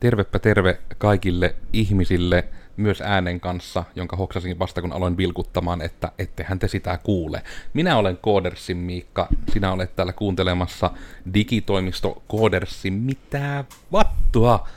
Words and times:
Tervepä 0.00 0.38
terve 0.38 0.80
kaikille 0.98 1.54
ihmisille, 1.72 2.48
myös 2.76 3.00
äänen 3.00 3.40
kanssa, 3.40 3.84
jonka 3.94 4.16
hoksasin 4.16 4.58
vasta 4.58 4.80
kun 4.80 4.92
aloin 4.92 5.16
vilkuttamaan, 5.16 5.82
että 5.82 6.12
ettehän 6.18 6.58
te 6.58 6.68
sitä 6.68 6.98
kuule. 7.02 7.42
Minä 7.74 7.96
olen 7.96 8.16
Koodersin 8.16 8.76
Miikka, 8.76 9.28
sinä 9.52 9.72
olet 9.72 9.96
täällä 9.96 10.12
kuuntelemassa 10.12 10.90
digitoimisto 11.34 12.22
Koodersin 12.28 12.92
mitä 12.92 13.64
vattua 13.92 14.68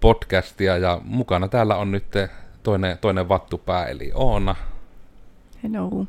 podcastia, 0.00 0.76
ja 0.76 1.00
mukana 1.04 1.48
täällä 1.48 1.76
on 1.76 1.90
nyt 1.90 2.06
toinen, 2.62 2.98
toinen 2.98 3.28
vattupää, 3.28 3.86
eli 3.86 4.10
Oona. 4.14 4.56
Hello. 5.62 6.06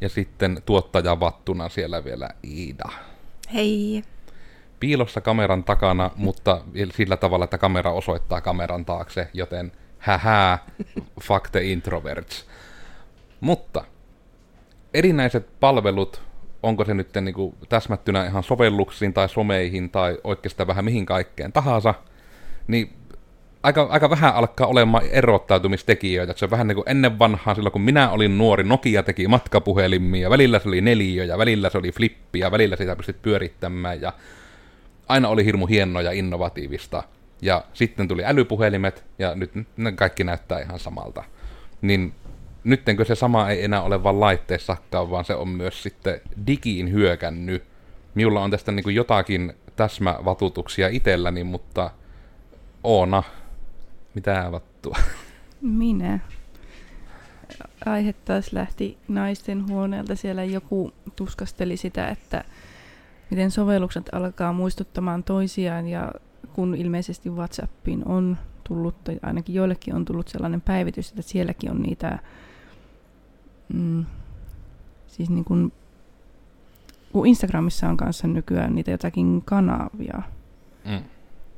Ja 0.00 0.08
sitten 0.08 0.62
tuottaja 0.66 1.20
vattuna 1.20 1.68
siellä 1.68 2.04
vielä 2.04 2.30
Iida. 2.44 2.88
Hei. 3.54 4.04
Piilossa 4.86 5.20
kameran 5.20 5.64
takana, 5.64 6.10
mutta 6.16 6.60
sillä 6.90 7.16
tavalla, 7.16 7.44
että 7.44 7.58
kamera 7.58 7.92
osoittaa 7.92 8.40
kameran 8.40 8.84
taakse, 8.84 9.28
joten 9.34 9.72
hähää, 9.98 10.58
fuck 11.22 11.50
the 11.50 11.60
introverts. 11.64 12.46
Mutta 13.40 13.84
erinäiset 14.94 15.46
palvelut, 15.60 16.22
onko 16.62 16.84
se 16.84 16.94
nyt 16.94 17.08
niin 17.20 17.34
kuin 17.34 17.54
täsmättynä 17.68 18.26
ihan 18.26 18.42
sovelluksiin 18.42 19.12
tai 19.12 19.28
someihin 19.28 19.90
tai 19.90 20.18
oikeastaan 20.24 20.66
vähän 20.66 20.84
mihin 20.84 21.06
kaikkeen 21.06 21.52
tahansa, 21.52 21.94
niin 22.68 22.92
aika, 23.62 23.86
aika 23.90 24.10
vähän 24.10 24.34
alkaa 24.34 24.66
olemaan 24.66 25.04
erottautumistekijöitä. 25.10 26.34
Se 26.36 26.44
on 26.44 26.50
vähän 26.50 26.68
niin 26.68 26.76
kuin 26.76 26.88
ennen 26.88 27.18
vanhaa, 27.18 27.54
silloin 27.54 27.72
kun 27.72 27.82
minä 27.82 28.10
olin 28.10 28.38
nuori, 28.38 28.64
Nokia 28.64 29.02
teki 29.02 29.28
matkapuhelimia, 29.28 30.30
välillä 30.30 30.58
se 30.58 30.68
oli 30.68 30.80
neliö 30.80 31.24
ja 31.24 31.38
välillä 31.38 31.70
se 31.70 31.78
oli 31.78 31.92
flippi 31.92 32.38
ja 32.38 32.50
välillä 32.50 32.76
sitä 32.76 32.96
pystyt 32.96 33.22
pyörittämään 33.22 34.00
ja 34.00 34.12
aina 35.08 35.28
oli 35.28 35.44
hirmu 35.44 35.66
hienoa 35.66 36.02
ja 36.02 36.12
innovatiivista. 36.12 37.02
Ja 37.42 37.64
sitten 37.72 38.08
tuli 38.08 38.24
älypuhelimet 38.24 39.04
ja 39.18 39.34
nyt 39.34 39.50
ne 39.76 39.92
kaikki 39.92 40.24
näyttää 40.24 40.60
ihan 40.60 40.78
samalta. 40.78 41.24
Niin 41.82 42.14
nyttenkö 42.64 43.04
se 43.04 43.14
sama 43.14 43.50
ei 43.50 43.64
enää 43.64 43.82
ole 43.82 44.02
vain 44.02 44.20
laitteessakaan, 44.20 45.10
vaan 45.10 45.24
se 45.24 45.34
on 45.34 45.48
myös 45.48 45.82
sitten 45.82 46.20
digiin 46.46 46.92
hyökännyt. 46.92 47.64
Minulla 48.14 48.42
on 48.42 48.50
tästä 48.50 48.72
niin 48.72 48.94
jotakin 48.94 49.52
täsmävatutuksia 49.76 50.88
itselläni, 50.88 51.44
mutta 51.44 51.90
Oona, 52.84 53.22
mitä 54.14 54.48
vattua? 54.52 54.96
Minä. 55.60 56.18
Aihe 57.86 58.12
taas 58.12 58.52
lähti 58.52 58.98
naisten 59.08 59.68
huoneelta. 59.68 60.14
Siellä 60.14 60.44
joku 60.44 60.92
tuskasteli 61.16 61.76
sitä, 61.76 62.08
että 62.08 62.44
miten 63.30 63.50
sovellukset 63.50 64.08
alkaa 64.12 64.52
muistuttamaan 64.52 65.24
toisiaan 65.24 65.86
ja 65.86 66.12
kun 66.52 66.74
ilmeisesti 66.74 67.30
WhatsAppiin 67.30 68.08
on 68.08 68.36
tullut, 68.64 69.04
tai 69.04 69.18
ainakin 69.22 69.54
joillekin 69.54 69.94
on 69.94 70.04
tullut 70.04 70.28
sellainen 70.28 70.60
päivitys, 70.60 71.08
että 71.08 71.22
sielläkin 71.22 71.70
on 71.70 71.82
niitä, 71.82 72.18
mm, 73.74 74.04
siis 75.06 75.30
niin 75.30 75.44
kuin, 75.44 75.72
kun 77.12 77.26
Instagramissa 77.26 77.88
on 77.88 77.96
kanssa 77.96 78.26
nykyään 78.28 78.74
niitä 78.74 78.90
jotakin 78.90 79.42
kanavia, 79.44 80.22
mm 80.84 81.02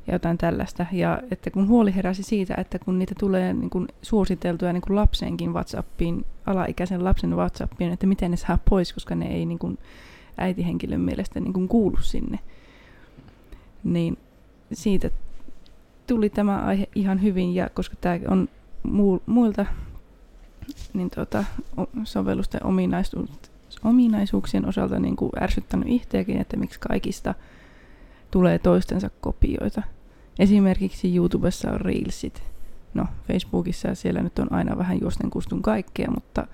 ja 0.08 0.14
jotain 0.14 0.38
tällaista. 0.38 0.86
Ja 0.92 1.22
että 1.30 1.50
kun 1.50 1.68
huoli 1.68 1.94
heräsi 1.94 2.22
siitä, 2.22 2.54
että 2.58 2.78
kun 2.78 2.98
niitä 2.98 3.14
tulee 3.18 3.52
niin 3.52 3.70
kuin 3.70 3.88
suositeltuja 4.02 4.72
niin 4.72 4.80
kuin 4.80 4.96
lapsenkin 4.96 5.52
WhatsAppiin, 5.54 6.24
alaikäisen 6.46 7.04
lapsen 7.04 7.36
WhatsAppiin, 7.36 7.92
että 7.92 8.06
miten 8.06 8.30
ne 8.30 8.36
saa 8.36 8.58
pois, 8.70 8.92
koska 8.92 9.14
ne 9.14 9.26
ei 9.26 9.46
niin 9.46 9.58
kuin 9.58 9.78
äitihenkilön 10.38 11.00
mielestä 11.00 11.40
niin 11.40 11.52
kuin 11.52 11.68
kuulu 11.68 11.96
sinne. 12.00 12.38
Niin 13.84 14.18
siitä 14.72 15.10
tuli 16.06 16.30
tämä 16.30 16.58
aihe 16.58 16.88
ihan 16.94 17.22
hyvin, 17.22 17.54
ja 17.54 17.70
koska 17.74 17.96
tämä 18.00 18.18
on 18.28 18.48
muu, 18.82 19.22
muilta 19.26 19.66
niin 20.94 21.10
tuota, 21.10 21.44
sovellusten 22.04 22.60
ominaisuuksien 23.84 24.68
osalta 24.68 24.98
niin 24.98 25.16
kuin 25.16 25.32
ärsyttänyt 25.40 25.88
itseäkin, 25.88 26.40
että 26.40 26.56
miksi 26.56 26.80
kaikista 26.80 27.34
tulee 28.30 28.58
toistensa 28.58 29.10
kopioita. 29.20 29.82
Esimerkiksi 30.38 31.16
YouTubessa 31.16 31.70
on 31.70 31.80
Reelsit. 31.80 32.42
No, 32.94 33.06
Facebookissa 33.26 33.94
siellä 33.94 34.22
nyt 34.22 34.38
on 34.38 34.52
aina 34.52 34.78
vähän 34.78 35.00
juosten 35.00 35.30
kustun 35.30 35.62
kaikkea, 35.62 36.10
mutta 36.10 36.46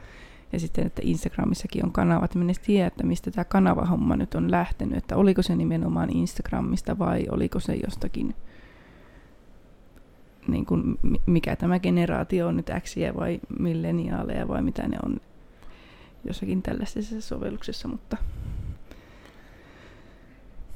ja 0.55 0.61
sitten, 0.61 0.87
että 0.87 1.03
Instagramissakin 1.05 1.85
on 1.85 1.93
kanavat. 1.93 2.35
Minä 2.35 2.53
tiedä, 2.67 2.87
että 2.87 3.07
mistä 3.07 3.31
tämä 3.31 3.45
kanavahomma 3.45 4.17
nyt 4.17 4.35
on 4.35 4.51
lähtenyt, 4.51 4.99
että 4.99 5.17
oliko 5.17 5.43
se 5.43 5.57
nimenomaan 5.57 6.17
Instagramista 6.17 6.99
vai 6.99 7.27
oliko 7.31 7.61
se 7.61 7.75
jostakin, 7.75 8.35
niin 10.49 10.67
kuin, 10.67 10.99
mikä 11.27 11.57
tämä 11.57 11.79
generaatio 11.79 12.47
on 12.47 12.57
nyt 12.57 12.71
X 12.81 12.97
vai 13.19 13.41
milleniaaleja 13.59 14.49
vai 14.49 14.63
mitä 14.63 14.89
ne 14.89 14.99
on 15.05 15.21
jossakin 16.25 16.63
tällaisessa 16.63 17.21
sovelluksessa, 17.21 17.89
mutta 17.89 18.17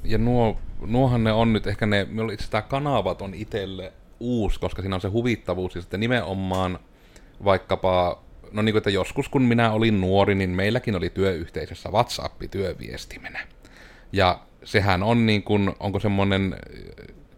ja 0.03 0.17
nuo, 0.17 0.57
nuohan 0.85 1.23
ne 1.23 1.31
on 1.31 1.53
nyt 1.53 1.67
ehkä 1.67 1.85
ne, 1.85 2.07
itse 2.33 2.49
tämä 2.49 2.61
kanavat 2.61 3.21
on 3.21 3.33
itselle 3.33 3.93
uusi, 4.19 4.59
koska 4.59 4.81
siinä 4.81 4.95
on 4.95 5.01
se 5.01 5.07
huvittavuus, 5.07 5.75
ja 5.75 5.81
sitten 5.81 5.99
nimenomaan 5.99 6.79
vaikkapa, 7.43 8.23
no 8.51 8.61
niin 8.61 8.73
kuin, 8.73 8.79
että 8.79 8.89
joskus 8.89 9.29
kun 9.29 9.41
minä 9.41 9.71
olin 9.71 10.01
nuori, 10.01 10.35
niin 10.35 10.49
meilläkin 10.49 10.95
oli 10.95 11.09
työyhteisössä 11.09 11.89
WhatsApp-työviestimenä. 11.89 13.39
Ja 14.11 14.39
sehän 14.63 15.03
on 15.03 15.25
niin 15.25 15.43
kuin, 15.43 15.71
onko 15.79 15.99
semmoinen 15.99 16.55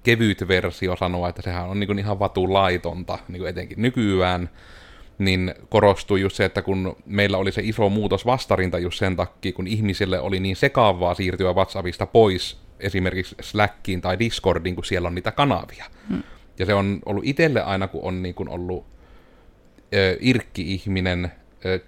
kevyt 0.03 0.47
versio 0.47 0.95
sanoa, 0.95 1.29
että 1.29 1.41
sehän 1.41 1.69
on 1.69 1.79
niin 1.79 1.87
kuin 1.87 1.99
ihan 1.99 2.19
vatulaitonta, 2.19 3.19
niin 3.27 3.39
kuin 3.39 3.49
etenkin 3.49 3.81
nykyään, 3.81 4.49
niin 5.17 5.53
korostui 5.69 6.21
just 6.21 6.35
se, 6.35 6.45
että 6.45 6.61
kun 6.61 6.95
meillä 7.05 7.37
oli 7.37 7.51
se 7.51 7.61
iso 7.65 7.89
muutos 7.89 8.25
vastarinta 8.25 8.79
just 8.79 8.99
sen 8.99 9.15
takia, 9.15 9.53
kun 9.53 9.67
ihmisille 9.67 10.19
oli 10.19 10.39
niin 10.39 10.55
sekaavaa 10.55 11.13
siirtyä 11.13 11.53
WhatsAppista 11.53 12.05
pois 12.05 12.61
esimerkiksi 12.79 13.35
Slackiin 13.41 14.01
tai 14.01 14.19
Discordiin, 14.19 14.75
kun 14.75 14.85
siellä 14.85 15.07
on 15.07 15.15
niitä 15.15 15.31
kanavia. 15.31 15.85
Hmm. 16.09 16.23
Ja 16.59 16.65
se 16.65 16.73
on 16.73 16.99
ollut 17.05 17.25
itselle 17.25 17.61
aina, 17.63 17.87
kun 17.87 18.03
on 18.03 18.21
niin 18.21 18.35
kuin 18.35 18.49
ollut 18.49 18.85
irkki-ihminen 20.19 21.31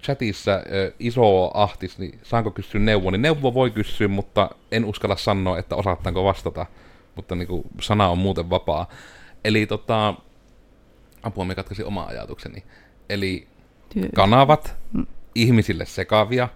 chatissa 0.02 0.60
iso 0.98 1.50
ahtis, 1.54 1.98
niin 1.98 2.18
saanko 2.22 2.50
kysyä 2.50 2.80
neuvoa? 2.80 3.10
Niin 3.10 3.22
neuvo 3.22 3.54
voi 3.54 3.70
kysyä, 3.70 4.08
mutta 4.08 4.50
en 4.72 4.84
uskalla 4.84 5.16
sanoa, 5.16 5.58
että 5.58 5.76
osaattaanko 5.76 6.24
vastata. 6.24 6.66
Mutta 7.14 7.34
niin 7.34 7.48
kuin, 7.48 7.64
sana 7.80 8.08
on 8.08 8.18
muuten 8.18 8.50
vapaa. 8.50 8.88
Eli 9.44 9.66
tota, 9.66 10.14
apua, 11.22 11.44
me 11.44 11.54
katkaisin 11.54 11.86
oma 11.86 12.04
ajatukseni. 12.04 12.62
Eli 13.08 13.46
Työ. 13.88 14.08
kanavat, 14.14 14.76
mm. 14.92 15.06
ihmisille 15.34 15.86
sekavia, 15.86 16.48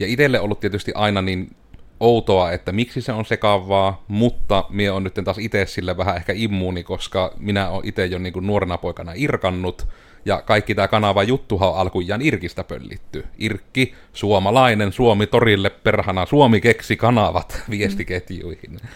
ja 0.00 0.06
itselle 0.06 0.40
ollut 0.40 0.60
tietysti 0.60 0.92
aina 0.94 1.22
niin 1.22 1.56
outoa, 2.00 2.52
että 2.52 2.72
miksi 2.72 3.00
se 3.00 3.12
on 3.12 3.24
sekavaa, 3.24 4.04
mutta 4.08 4.64
minä 4.70 4.94
on 4.94 5.04
nyt 5.04 5.14
taas 5.24 5.38
itse 5.38 5.66
sille 5.66 5.96
vähän 5.96 6.16
ehkä 6.16 6.32
immuuni, 6.36 6.82
koska 6.82 7.32
minä 7.38 7.68
olen 7.68 7.88
itse 7.88 8.06
jo 8.06 8.18
niin 8.18 8.32
kuin 8.32 8.46
nuorena 8.46 8.78
poikana 8.78 9.12
irkannut, 9.14 9.88
ja 10.24 10.42
kaikki 10.42 10.74
tämä 10.74 10.88
kanava 10.88 11.22
juttuhan 11.22 11.68
on 11.68 11.76
alkujaan 11.76 12.22
Irkistä 12.22 12.64
pöllitty. 12.64 13.24
Irkki, 13.38 13.94
suomalainen, 14.12 14.92
Suomi 14.92 15.26
torille 15.26 15.70
perhana, 15.70 16.26
Suomi 16.26 16.60
keksi 16.60 16.96
kanavat 16.96 17.62
viestiketjuihin. 17.70 18.70
Mm 18.70 18.88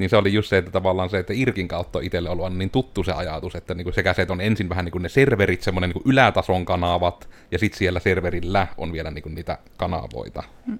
niin 0.00 0.10
se 0.10 0.16
oli 0.16 0.32
just 0.32 0.48
se, 0.48 0.58
että 0.58 0.70
tavallaan 0.70 1.10
se, 1.10 1.18
että 1.18 1.32
Irkin 1.36 1.68
kautta 1.68 1.98
on 1.98 2.04
itselle 2.04 2.30
ollut 2.30 2.56
niin 2.56 2.70
tuttu 2.70 3.02
se 3.02 3.12
ajatus, 3.12 3.54
että 3.54 3.74
niin 3.74 3.84
kuin 3.84 3.94
sekä 3.94 4.14
se, 4.14 4.22
että 4.22 4.32
on 4.32 4.40
ensin 4.40 4.68
vähän 4.68 4.84
niin 4.84 4.92
kuin 4.92 5.02
ne 5.02 5.08
serverit, 5.08 5.62
semmoinen 5.62 5.90
niin 5.90 6.02
kuin 6.02 6.12
ylätason 6.12 6.64
kanavat, 6.64 7.28
ja 7.50 7.58
sitten 7.58 7.78
siellä 7.78 8.00
serverillä 8.00 8.66
on 8.78 8.92
vielä 8.92 9.10
niin 9.10 9.22
kuin 9.22 9.34
niitä 9.34 9.58
kanavoita. 9.76 10.42
Mm. 10.66 10.78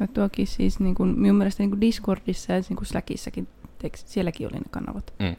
No 0.00 0.06
tuokin 0.06 0.46
siis 0.46 0.80
niin 0.80 0.94
kuin, 0.94 1.18
minun 1.18 1.36
mielestä 1.36 1.62
niin 1.62 1.70
kuin 1.70 1.80
Discordissa 1.80 2.52
ja 2.52 2.62
niin 2.68 2.76
kuin 2.76 2.86
Slackissakin, 2.86 3.48
sielläkin 3.94 4.46
oli 4.46 4.56
ne 4.56 4.64
kanavat. 4.70 5.14
Mm. 5.18 5.36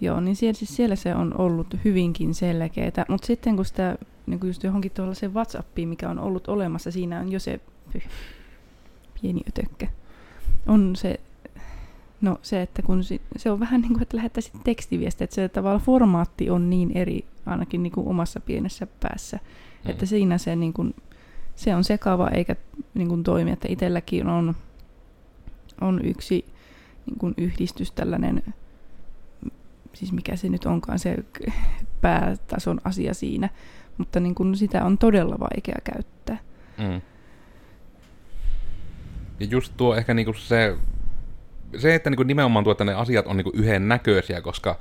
Joo, 0.00 0.20
niin 0.20 0.36
siellä, 0.36 0.58
siis 0.58 0.76
siellä 0.76 0.96
se 0.96 1.14
on 1.14 1.40
ollut 1.40 1.74
hyvinkin 1.84 2.34
selkeää, 2.34 3.04
mutta 3.08 3.26
sitten 3.26 3.56
kun 3.56 3.64
sitä 3.64 3.98
niin 4.26 4.40
kuin 4.40 4.48
just 4.48 4.64
johonkin 4.64 4.92
tuolla 4.92 5.14
se 5.14 5.28
WhatsAppiin, 5.28 5.88
mikä 5.88 6.10
on 6.10 6.18
ollut 6.18 6.48
olemassa, 6.48 6.90
siinä 6.90 7.20
on 7.20 7.32
jo 7.32 7.40
se 7.40 7.60
pyh, 7.92 8.02
pieni 9.22 9.40
ötökkä, 9.48 9.88
on 10.66 10.96
se 10.96 11.20
No 12.20 12.38
se, 12.42 12.62
että 12.62 12.82
kun 12.82 13.04
si- 13.04 13.20
se 13.36 13.50
on 13.50 13.60
vähän 13.60 13.80
niin 13.80 13.92
kuin, 13.92 14.02
että 14.02 14.16
lähettäisit 14.16 14.52
tekstiviestiä, 14.64 15.24
että 15.24 15.34
se 15.34 15.48
tavallaan 15.48 15.82
formaatti 15.82 16.50
on 16.50 16.70
niin 16.70 16.92
eri 16.94 17.24
ainakin 17.46 17.82
niin 17.82 17.92
kuin 17.92 18.08
omassa 18.08 18.40
pienessä 18.40 18.86
päässä, 19.00 19.38
mm. 19.84 19.90
että 19.90 20.06
siinä 20.06 20.38
se, 20.38 20.56
niin 20.56 20.72
kuin, 20.72 20.94
se 21.56 21.74
on 21.74 21.84
sekava 21.84 22.28
eikä 22.28 22.56
niin 22.94 23.08
kuin 23.08 23.22
toimi, 23.22 23.50
että 23.50 23.68
itselläkin 23.70 24.26
on, 24.26 24.54
on 25.80 26.00
yksi 26.04 26.44
niin 27.06 27.18
kuin 27.18 27.34
yhdistys 27.36 27.92
tällainen, 27.92 28.42
siis 29.92 30.12
mikä 30.12 30.36
se 30.36 30.48
nyt 30.48 30.66
onkaan 30.66 30.98
se 30.98 31.16
päätason 32.00 32.80
asia 32.84 33.14
siinä, 33.14 33.48
mutta 33.98 34.20
niin 34.20 34.34
kuin 34.34 34.56
sitä 34.56 34.84
on 34.84 34.98
todella 34.98 35.36
vaikea 35.40 35.78
käyttää. 35.84 36.38
Mm. 36.78 37.00
Ja 39.40 39.46
just 39.50 39.72
tuo 39.76 39.96
ehkä 39.96 40.14
niinku 40.14 40.32
se 40.32 40.76
se, 41.78 41.94
että 41.94 42.10
niin 42.10 42.26
nimenomaan 42.26 42.64
tuo, 42.64 42.70
että 42.70 42.84
ne 42.84 42.94
asiat 42.94 43.26
on 43.26 43.36
niin 43.36 43.50
yhden 43.54 43.88
näköisiä, 43.88 44.40
koska 44.40 44.78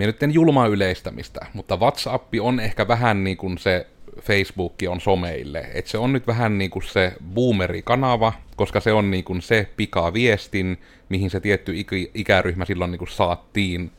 minä 0.00 0.06
nyt 0.06 0.22
en 0.22 0.34
julmaa 0.34 0.66
yleistämistä, 0.66 1.40
mutta 1.54 1.76
WhatsApp 1.76 2.34
on 2.40 2.60
ehkä 2.60 2.88
vähän 2.88 3.24
niin 3.24 3.36
kuin 3.36 3.58
se 3.58 3.86
Facebook 4.20 4.74
on 4.88 5.00
someille. 5.00 5.66
Et 5.74 5.86
se 5.86 5.98
on 5.98 6.12
nyt 6.12 6.26
vähän 6.26 6.58
niin 6.58 6.70
kuin 6.70 6.82
se 6.82 7.12
boomeri-kanava, 7.34 8.32
koska 8.56 8.80
se 8.80 8.92
on 8.92 9.10
niin 9.10 9.24
kuin 9.24 9.42
se 9.42 9.68
pikaviestin, 9.76 10.78
mihin 11.08 11.30
se 11.30 11.40
tietty 11.40 11.72
ikäryhmä 12.14 12.64
silloin 12.64 12.90
niin 12.90 12.98
kuin 12.98 13.08
saattiin 13.08 13.90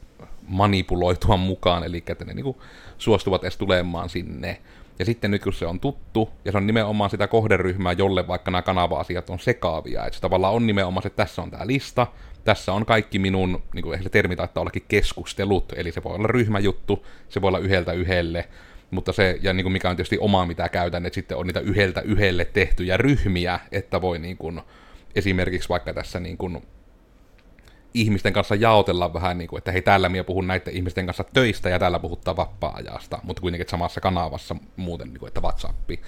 manipuloitua 0.48 1.38
mukaan, 1.38 1.84
eli 1.84 2.04
että 2.08 2.26
ne 2.26 2.34
niin 2.34 2.44
kuin 2.44 2.58
suostuvat 2.98 3.44
edes 3.44 3.58
tulemaan 3.58 4.10
sinne. 4.10 4.62
Ja 5.00 5.06
sitten 5.06 5.32
nyt 5.32 5.44
kun 5.44 5.54
se 5.54 5.66
on 5.66 5.80
tuttu, 5.80 6.30
ja 6.46 6.52
se 6.52 6.58
on 6.58 6.68
nimenomaan 6.68 7.10
sitä 7.10 7.28
kohderyhmää, 7.28 7.94
jolle 7.94 8.28
vaikka 8.28 8.52
nämä 8.52 8.62
kanava-asiat 8.62 9.30
on 9.30 9.40
sekaavia, 9.40 10.06
että 10.06 10.16
se 10.16 10.22
tavallaan 10.22 10.54
on 10.54 10.68
nimenomaan, 10.68 11.08
että 11.08 11.24
tässä 11.24 11.42
on 11.42 11.52
tämä 11.52 11.68
lista, 11.68 12.08
tässä 12.44 12.74
on 12.74 12.86
kaikki 12.86 13.20
minun, 13.20 13.64
niin 13.74 13.84
kuin 13.84 13.94
ehkä 13.94 14.10
termi 14.10 14.36
taittaa 14.36 14.62
ollakin 14.62 14.86
keskustelut, 14.88 15.74
eli 15.76 15.92
se 15.92 16.04
voi 16.04 16.16
olla 16.16 16.28
ryhmäjuttu, 16.28 17.06
se 17.30 17.42
voi 17.42 17.48
olla 17.48 17.60
yhdeltä 17.60 17.94
yhelle, 17.94 18.48
mutta 18.92 19.14
se, 19.14 19.40
ja 19.42 19.54
niin 19.54 19.64
kuin 19.64 19.74
mikä 19.74 19.90
on 19.90 19.96
tietysti 19.96 20.18
omaa 20.20 20.46
mitä 20.46 20.70
käytän, 20.70 21.06
että 21.06 21.16
sitten 21.16 21.38
on 21.38 21.48
niitä 21.48 21.60
yhdeltä 21.60 22.02
yhelle 22.02 22.46
tehtyjä 22.46 22.98
ryhmiä, 22.98 23.60
että 23.72 24.02
voi 24.02 24.20
niin 24.20 24.38
kuin, 24.38 24.62
esimerkiksi 25.16 25.70
vaikka 25.70 25.94
tässä 25.94 26.20
niin 26.20 26.38
kuin, 26.38 26.62
ihmisten 27.94 28.34
kanssa 28.34 28.56
jaotella 28.56 29.14
vähän, 29.14 29.38
niin 29.38 29.48
kuin, 29.48 29.58
että 29.58 29.72
hei, 29.72 29.82
täällä 29.82 30.10
minä 30.10 30.24
puhun 30.24 30.48
näiden 30.48 30.74
ihmisten 30.74 31.06
kanssa 31.06 31.24
töistä 31.34 31.70
ja 31.70 31.80
täällä 31.80 32.00
puhuttaa 32.00 32.36
vapaa-ajasta, 32.36 33.20
mutta 33.24 33.42
kuitenkin 33.42 33.70
samassa 33.70 34.02
kanavassa 34.02 34.56
muuten, 34.76 35.08
niin 35.08 35.20
kuin, 35.20 35.28
että 35.28 35.42
WhatsAppi. 35.42 36.02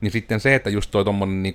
Niin 0.00 0.12
sitten 0.12 0.40
se, 0.40 0.54
että 0.54 0.70
just 0.70 0.90
toi 0.90 1.04
tuommoinen 1.04 1.42
niin 1.42 1.54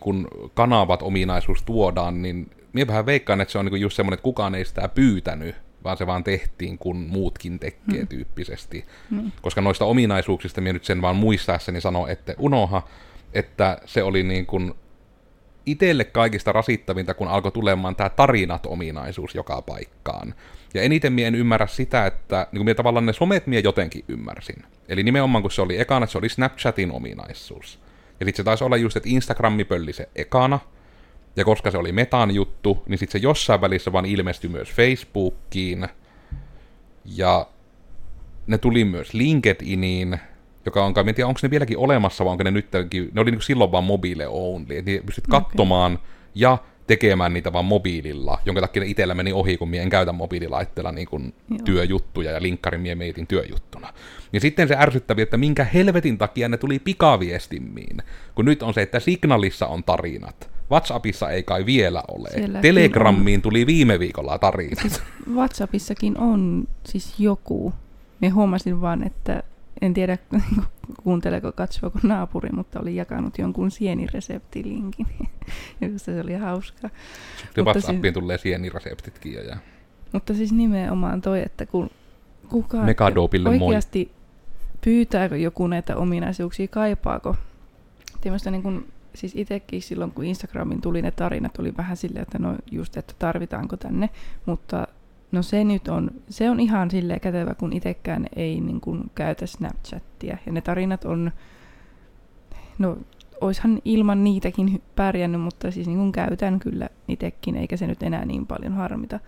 kanavat 0.53 1.01
ominaisuus 1.01 1.63
tuodaan, 1.63 2.21
niin 2.21 2.49
minä 2.75 2.87
vähän 2.87 3.05
veikkaan, 3.05 3.41
että 3.41 3.51
se 3.51 3.57
on 3.57 3.65
niin 3.65 3.71
kuin 3.71 3.81
just 3.81 3.95
semmoinen, 3.95 4.13
että 4.13 4.23
kukaan 4.23 4.55
ei 4.55 4.65
sitä 4.65 4.89
pyytänyt, 4.89 5.55
vaan 5.83 5.97
se 5.97 6.07
vaan 6.07 6.23
tehtiin, 6.23 6.77
kun 6.77 6.97
muutkin 6.97 7.59
tekee 7.59 8.01
mm. 8.01 8.07
tyyppisesti. 8.07 8.85
Mm. 9.09 9.31
Koska 9.41 9.61
noista 9.61 9.85
ominaisuuksista 9.85 10.61
minä 10.61 10.73
nyt 10.73 10.85
sen 10.85 11.01
vaan 11.01 11.15
muistaessani 11.15 11.81
sano, 11.81 12.07
että 12.07 12.35
unoha, 12.37 12.87
että 13.33 13.77
se 13.85 14.03
oli 14.03 14.23
niin 14.23 14.45
kuin 14.45 14.73
itselle 15.65 16.03
kaikista 16.03 16.51
rasittavinta, 16.51 17.13
kun 17.13 17.27
alkoi 17.27 17.51
tulemaan 17.51 17.95
tämä 17.95 18.09
tarinat-ominaisuus 18.09 19.35
joka 19.35 19.61
paikkaan. 19.61 20.33
Ja 20.73 20.81
eniten 20.81 21.13
mie 21.13 21.27
en 21.27 21.35
ymmärrä 21.35 21.67
sitä, 21.67 22.05
että 22.05 22.47
niin 22.51 22.65
kuin 22.65 22.75
tavallaan 22.75 23.05
ne 23.05 23.13
somet 23.13 23.47
mie 23.47 23.59
jotenkin 23.59 24.03
ymmärsin. 24.07 24.63
Eli 24.87 25.03
nimenomaan 25.03 25.41
kun 25.41 25.51
se 25.51 25.61
oli 25.61 25.79
ekana, 25.79 26.05
se 26.05 26.17
oli 26.17 26.29
Snapchatin 26.29 26.91
ominaisuus. 26.91 27.79
Ja 28.19 28.25
sitten 28.25 28.37
se 28.37 28.43
taisi 28.43 28.63
olla 28.63 28.77
just, 28.77 28.97
että 28.97 29.09
Instagrammi 29.09 29.63
pölli 29.63 29.93
se 29.93 30.09
ekana, 30.15 30.59
ja 31.35 31.45
koska 31.45 31.71
se 31.71 31.77
oli 31.77 31.91
metan 31.91 32.31
juttu, 32.31 32.83
niin 32.87 32.97
sitten 32.97 33.21
se 33.21 33.23
jossain 33.23 33.61
välissä 33.61 33.91
vaan 33.91 34.05
ilmestyi 34.05 34.49
myös 34.49 34.71
Facebookiin. 34.71 35.87
Ja 37.05 37.47
ne 38.47 38.57
tuli 38.57 38.85
myös 38.85 39.13
LinkedIniin, 39.13 40.19
joka 40.65 40.85
on, 40.85 40.93
en 41.07 41.15
tiedä 41.15 41.27
onko 41.27 41.39
ne 41.43 41.49
vieläkin 41.49 41.77
olemassa, 41.77 42.25
vai 42.25 42.31
onko 42.31 42.43
ne 42.43 42.51
nyt, 42.51 42.67
ne 43.13 43.21
oli 43.21 43.31
niin 43.31 43.41
silloin 43.41 43.71
vaan 43.71 43.83
mobile 43.83 44.27
only, 44.27 44.77
että 44.77 44.91
pystyt 45.05 45.25
okay. 45.27 45.41
katsomaan 45.41 45.99
ja 46.35 46.57
tekemään 46.87 47.33
niitä 47.33 47.53
vaan 47.53 47.65
mobiililla, 47.65 48.39
jonka 48.45 48.61
takia 48.61 48.83
ne 48.83 48.87
itsellä 48.89 49.13
meni 49.13 49.33
ohi, 49.33 49.57
kun 49.57 49.73
en 49.73 49.89
käytä 49.89 50.11
mobiililaitteella 50.11 50.91
niin 50.91 51.07
kuin 51.07 51.33
työjuttuja 51.65 52.31
ja 52.31 52.41
linkkarin 52.41 52.81
mie 52.81 52.95
mietin 52.95 53.27
työjuttuna. 53.27 53.93
Ja 54.33 54.39
sitten 54.39 54.67
se 54.67 54.75
ärsyttävi, 54.77 55.21
että 55.21 55.37
minkä 55.37 55.63
helvetin 55.63 56.17
takia 56.17 56.49
ne 56.49 56.57
tuli 56.57 56.79
pikaviestimmiin, 56.79 57.97
kun 58.35 58.45
nyt 58.45 58.63
on 58.63 58.73
se, 58.73 58.81
että 58.81 58.99
Signalissa 58.99 59.67
on 59.67 59.83
tarinat. 59.83 60.54
WhatsAppissa 60.71 61.29
ei 61.29 61.43
kai 61.43 61.65
vielä 61.65 62.03
ole. 62.07 62.29
Siellä 62.29 62.61
Telegrammiin 62.61 63.37
on. 63.37 63.41
tuli 63.41 63.65
viime 63.65 63.99
viikolla 63.99 64.37
tarinat. 64.37 64.79
Siis 64.79 65.01
WhatsAppissakin 65.33 66.17
on 66.17 66.67
siis 66.85 67.19
joku. 67.19 67.73
Me 68.21 68.29
huomasin 68.29 68.81
vaan, 68.81 69.03
että 69.03 69.43
en 69.81 69.93
tiedä 69.93 70.17
kuunteleeko, 71.03 71.51
katsoako 71.51 71.99
naapuri, 72.03 72.49
mutta 72.49 72.79
oli 72.79 72.95
jakanut 72.95 73.37
jonkun 73.37 73.71
sienireseptilinkin. 73.71 75.07
se 75.97 76.21
oli 76.21 76.33
hauskaa. 76.33 76.89
Sitten 77.37 77.65
WhatsAppiin 77.65 78.01
siis, 78.01 78.13
tulee 78.13 78.37
sienireseptitkin 78.37 79.33
jo. 79.33 79.41
Ja... 79.41 79.57
Mutta 80.11 80.33
siis 80.33 80.51
nimenomaan 80.51 81.21
toi, 81.21 81.41
että 81.41 81.65
kun 81.65 81.89
kukaan 82.49 82.87
oikeasti 83.49 84.11
moi. 84.11 84.15
pyytääkö 84.81 85.37
joku 85.37 85.67
näitä 85.67 85.95
ominaisuuksia, 85.95 86.67
kaipaako. 86.67 87.35
Tämmöistä 88.21 88.51
niin 88.51 88.63
kuin, 88.63 88.87
siis 89.15 89.35
itsekin 89.35 89.81
silloin, 89.81 90.11
kun 90.11 90.25
Instagramin 90.25 90.81
tuli 90.81 91.01
ne 91.01 91.11
tarinat, 91.11 91.59
oli 91.59 91.77
vähän 91.77 91.97
silleen, 91.97 92.23
että 92.23 92.39
no 92.39 92.55
just, 92.71 92.97
että 92.97 93.13
tarvitaanko 93.19 93.77
tänne, 93.77 94.09
mutta 94.45 94.87
No 95.31 95.41
se 95.41 95.63
nyt 95.63 95.87
on, 95.87 96.11
se 96.29 96.49
on 96.49 96.59
ihan 96.59 96.91
silleen 96.91 97.19
kätevä, 97.19 97.53
kun 97.53 97.73
itsekään 97.73 98.27
ei 98.35 98.61
niin 98.61 98.81
kuin 98.81 99.11
käytä 99.15 99.45
Snapchattia. 99.45 100.37
Ja 100.45 100.51
ne 100.51 100.61
tarinat 100.61 101.05
on, 101.05 101.31
no 102.79 102.97
oishan 103.41 103.81
ilman 103.85 104.23
niitäkin 104.23 104.81
pärjännyt, 104.95 105.41
mutta 105.41 105.71
siis 105.71 105.87
niin 105.87 105.97
kuin 105.97 106.11
käytän 106.11 106.59
kyllä 106.59 106.89
itsekin, 107.07 107.55
eikä 107.55 107.77
se 107.77 107.87
nyt 107.87 108.03
enää 108.03 108.25
niin 108.25 108.47
paljon 108.47 108.73
harmita. 108.73 109.19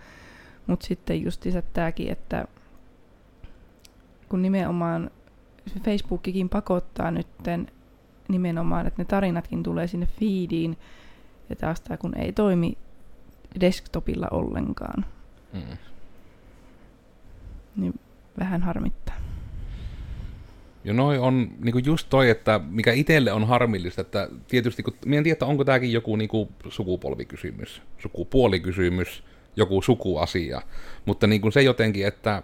Mutta 0.66 0.86
sitten 0.86 1.22
justiinsa 1.22 1.62
tämäkin, 1.62 2.12
että 2.12 2.44
kun 4.28 4.42
nimenomaan 4.42 5.10
Facebookikin 5.84 6.48
pakottaa 6.48 7.10
nytten 7.10 7.66
nimenomaan, 8.28 8.86
että 8.86 9.02
ne 9.02 9.04
tarinatkin 9.04 9.62
tulee 9.62 9.86
sinne 9.86 10.06
feediin, 10.20 10.76
ja 11.50 11.56
taas 11.56 11.80
tämä 11.80 11.96
kun 11.96 12.18
ei 12.18 12.32
toimi 12.32 12.78
desktopilla 13.60 14.28
ollenkaan. 14.30 15.04
Mm 15.52 15.78
niin 17.78 18.00
vähän 18.38 18.62
harmittaa. 18.62 19.16
Jo 20.84 20.92
noi 20.92 21.18
on 21.18 21.48
niinku 21.60 21.78
just 21.78 22.06
toi, 22.10 22.30
että 22.30 22.60
mikä 22.70 22.92
itselle 22.92 23.32
on 23.32 23.46
harmillista, 23.46 24.00
että 24.00 24.28
tietysti, 24.48 24.82
kun, 24.82 24.94
en 25.12 25.24
tiedä, 25.24 25.46
onko 25.46 25.64
tämäkin 25.64 25.92
joku 25.92 26.16
niinku 26.16 26.52
sukupolvikysymys, 26.68 27.82
sukupuolikysymys, 27.98 29.24
joku 29.56 29.82
sukuasia, 29.82 30.62
mutta 31.06 31.26
niinku 31.26 31.50
se 31.50 31.62
jotenkin, 31.62 32.06
että, 32.06 32.42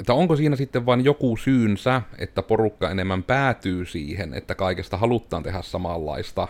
että 0.00 0.14
onko 0.14 0.36
siinä 0.36 0.56
sitten 0.56 0.86
vain 0.86 1.04
joku 1.04 1.36
syynsä, 1.36 2.02
että 2.18 2.42
porukka 2.42 2.90
enemmän 2.90 3.22
päätyy 3.22 3.84
siihen, 3.84 4.34
että 4.34 4.54
kaikesta 4.54 4.96
halutaan 4.96 5.42
tehdä 5.42 5.62
samanlaista, 5.62 6.48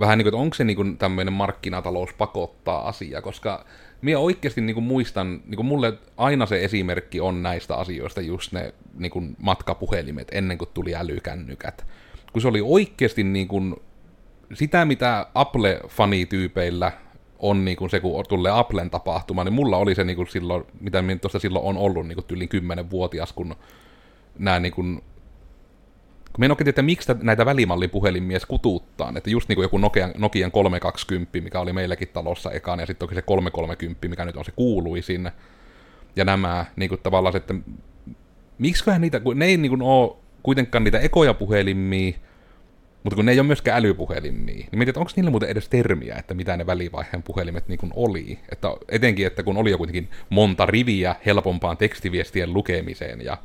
vähän 0.00 0.18
niin 0.18 0.24
kuin, 0.24 0.34
että 0.34 0.42
onko 0.42 0.54
se 0.54 0.64
niin 0.64 0.76
kuin 0.76 0.98
tämmöinen 0.98 1.32
markkinatalous 1.32 2.12
pakottaa 2.12 2.88
asia, 2.88 3.22
koska 3.22 3.64
minä 4.02 4.18
oikeasti 4.18 4.60
niin 4.60 4.74
kuin 4.74 4.84
muistan, 4.84 5.42
niin 5.46 5.56
kuin 5.56 5.66
mulle 5.66 5.92
aina 6.16 6.46
se 6.46 6.64
esimerkki 6.64 7.20
on 7.20 7.42
näistä 7.42 7.76
asioista 7.76 8.20
just 8.20 8.52
ne 8.52 8.74
niin 8.94 9.10
kuin 9.10 9.36
matkapuhelimet 9.38 10.28
ennen 10.32 10.58
kuin 10.58 10.70
tuli 10.74 10.94
älykännykät. 10.94 11.86
Kun 12.32 12.42
se 12.42 12.48
oli 12.48 12.60
oikeasti 12.64 13.24
niin 13.24 13.48
kuin 13.48 13.76
sitä, 14.54 14.84
mitä 14.84 15.26
Apple-fanityypeillä 15.34 16.92
on 17.40 17.64
niin 17.64 17.76
kuin 17.76 17.90
se, 17.90 18.00
kun 18.00 18.24
tulee 18.28 18.52
Applen 18.52 18.90
tapahtuma, 18.90 19.44
niin 19.44 19.52
mulla 19.52 19.76
oli 19.76 19.94
se 19.94 20.04
niin 20.04 20.16
kuin 20.16 20.28
silloin, 20.28 20.64
mitä 20.80 21.02
minä 21.02 21.18
tuossa 21.18 21.38
silloin 21.38 21.64
on 21.64 21.76
ollut 21.76 22.06
niin 22.06 22.16
kuin 22.16 22.26
yli 22.30 22.46
10-vuotias, 22.46 23.32
kun 23.32 23.54
nämä 24.38 24.60
niin 24.60 24.72
kuin 24.72 25.02
kun 26.32 26.44
en 26.44 26.50
oikein 26.50 26.64
tiedä, 26.64 26.82
miksi 26.82 27.12
näitä 27.22 27.46
välimallipuhelimia 27.46 28.38
kutuuttaa, 28.48 29.12
että 29.16 29.30
just 29.30 29.48
niin 29.48 29.56
kuin 29.56 29.64
joku 29.64 29.78
Nokian, 29.78 30.12
Nokian 30.18 30.50
320, 30.50 31.40
mikä 31.40 31.60
oli 31.60 31.72
meilläkin 31.72 32.08
talossa 32.08 32.50
ekaan, 32.50 32.80
ja 32.80 32.86
sitten 32.86 33.06
onkin 33.06 33.16
se 33.16 33.22
330, 33.22 34.08
mikä 34.08 34.24
nyt 34.24 34.36
on 34.36 34.44
se 34.44 34.52
kuuluisin, 34.56 35.30
ja 36.16 36.24
nämä 36.24 36.66
niin 36.76 36.88
kuin 36.88 37.00
tavallaan, 37.02 37.36
että 37.36 37.54
miksiköhän 38.58 39.00
niitä, 39.00 39.20
kun 39.20 39.38
ne 39.38 39.44
ei 39.44 39.56
niin 39.56 39.70
kuin 39.70 39.82
ole 39.82 40.16
kuitenkaan 40.42 40.84
niitä 40.84 40.98
ekoja 40.98 41.34
puhelimia, 41.34 42.18
mutta 43.02 43.16
kun 43.16 43.26
ne 43.26 43.32
ei 43.32 43.40
ole 43.40 43.46
myöskään 43.46 43.78
älypuhelimia, 43.78 44.54
niin 44.54 44.68
mietin, 44.72 44.88
että 44.88 45.00
onko 45.00 45.12
niillä 45.16 45.30
muuten 45.30 45.48
edes 45.48 45.68
termiä, 45.68 46.16
että 46.16 46.34
mitä 46.34 46.56
ne 46.56 46.66
välivaiheen 46.66 47.22
puhelimet 47.22 47.68
niin 47.68 47.78
kuin 47.78 47.92
oli. 47.96 48.38
Että 48.52 48.68
etenkin, 48.88 49.26
että 49.26 49.42
kun 49.42 49.56
oli 49.56 49.70
jo 49.70 49.78
kuitenkin 49.78 50.08
monta 50.30 50.66
riviä 50.66 51.16
helpompaan 51.26 51.76
tekstiviestien 51.76 52.54
lukemiseen 52.54 53.20
ja 53.24 53.36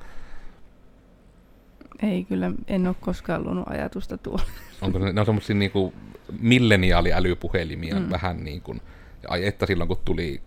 ei 2.04 2.24
kyllä, 2.24 2.52
en 2.68 2.88
ole 2.88 2.96
koskaan 3.00 3.44
luonut 3.44 3.68
ajatusta 3.68 4.18
tuolla. 4.18 4.44
Onko 4.82 5.00
ne, 5.00 5.14
ne 5.14 5.20
on 5.20 5.26
semmoisia 5.26 5.56
niinku 5.56 5.94
milleniaaliälypuhelimia 6.40 8.00
mm. 8.00 8.10
vähän 8.10 8.44
niin 8.44 8.62
kuin, 8.62 8.82
ai 9.28 9.46
että 9.46 9.66
silloin 9.66 9.88
kun 9.88 9.98
tuli 10.06 10.42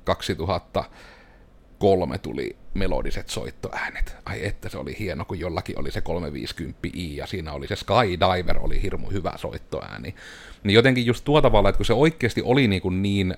2003 1.79 2.19
tuli 2.19 2.57
melodiset 2.75 3.29
soittoäänet. 3.29 4.17
Ai 4.25 4.47
että 4.47 4.69
se 4.69 4.79
oli 4.79 4.97
hieno, 4.99 5.25
kun 5.25 5.41
jollakin 5.41 5.79
oli 5.81 5.91
se 5.91 6.01
350i 6.01 6.91
ja 6.95 7.27
siinä 7.27 7.53
oli 7.53 7.67
se 7.67 7.77
Skydiver, 7.77 8.59
oli 8.59 8.83
hirmu 8.83 9.11
hyvä 9.11 9.33
soittoääni. 9.37 10.15
Niin 10.65 10.75
jotenkin 10.75 11.07
just 11.07 11.25
tuo 11.25 11.41
tavalla, 11.41 11.69
että 11.69 11.77
kun 11.77 11.87
se 11.87 11.93
oikeasti 11.93 12.43
oli 12.45 12.69
niin, 12.69 12.83
kuin 12.83 13.03
niin 13.03 13.35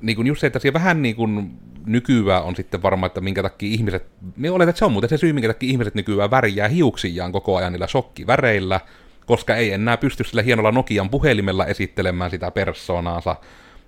niin 0.00 0.16
kuin 0.16 0.26
just 0.26 0.40
se, 0.40 0.46
että 0.46 0.58
siellä 0.58 0.78
vähän 0.78 1.02
niin 1.02 1.16
kuin 1.16 1.58
nykyään 1.86 2.42
on 2.42 2.56
sitten 2.56 2.82
varma, 2.82 3.06
että 3.06 3.20
minkä 3.20 3.42
takia 3.42 3.72
ihmiset, 3.72 4.06
me 4.36 4.50
oletan, 4.50 4.68
että 4.68 4.78
se 4.78 4.84
on 4.84 4.92
muuten 4.92 5.10
se 5.10 5.16
syy, 5.16 5.32
minkä 5.32 5.48
takia 5.48 5.70
ihmiset 5.70 5.94
nykyään 5.94 6.30
värjää 6.30 6.68
hiuksiaan 6.68 7.32
koko 7.32 7.56
ajan 7.56 7.72
niillä 7.72 7.86
shokkiväreillä, 7.86 8.80
koska 9.26 9.56
ei 9.56 9.72
enää 9.72 9.96
pysty 9.96 10.24
sillä 10.24 10.42
hienolla 10.42 10.72
Nokian 10.72 11.10
puhelimella 11.10 11.66
esittelemään 11.66 12.30
sitä 12.30 12.50
persoonaansa, 12.50 13.36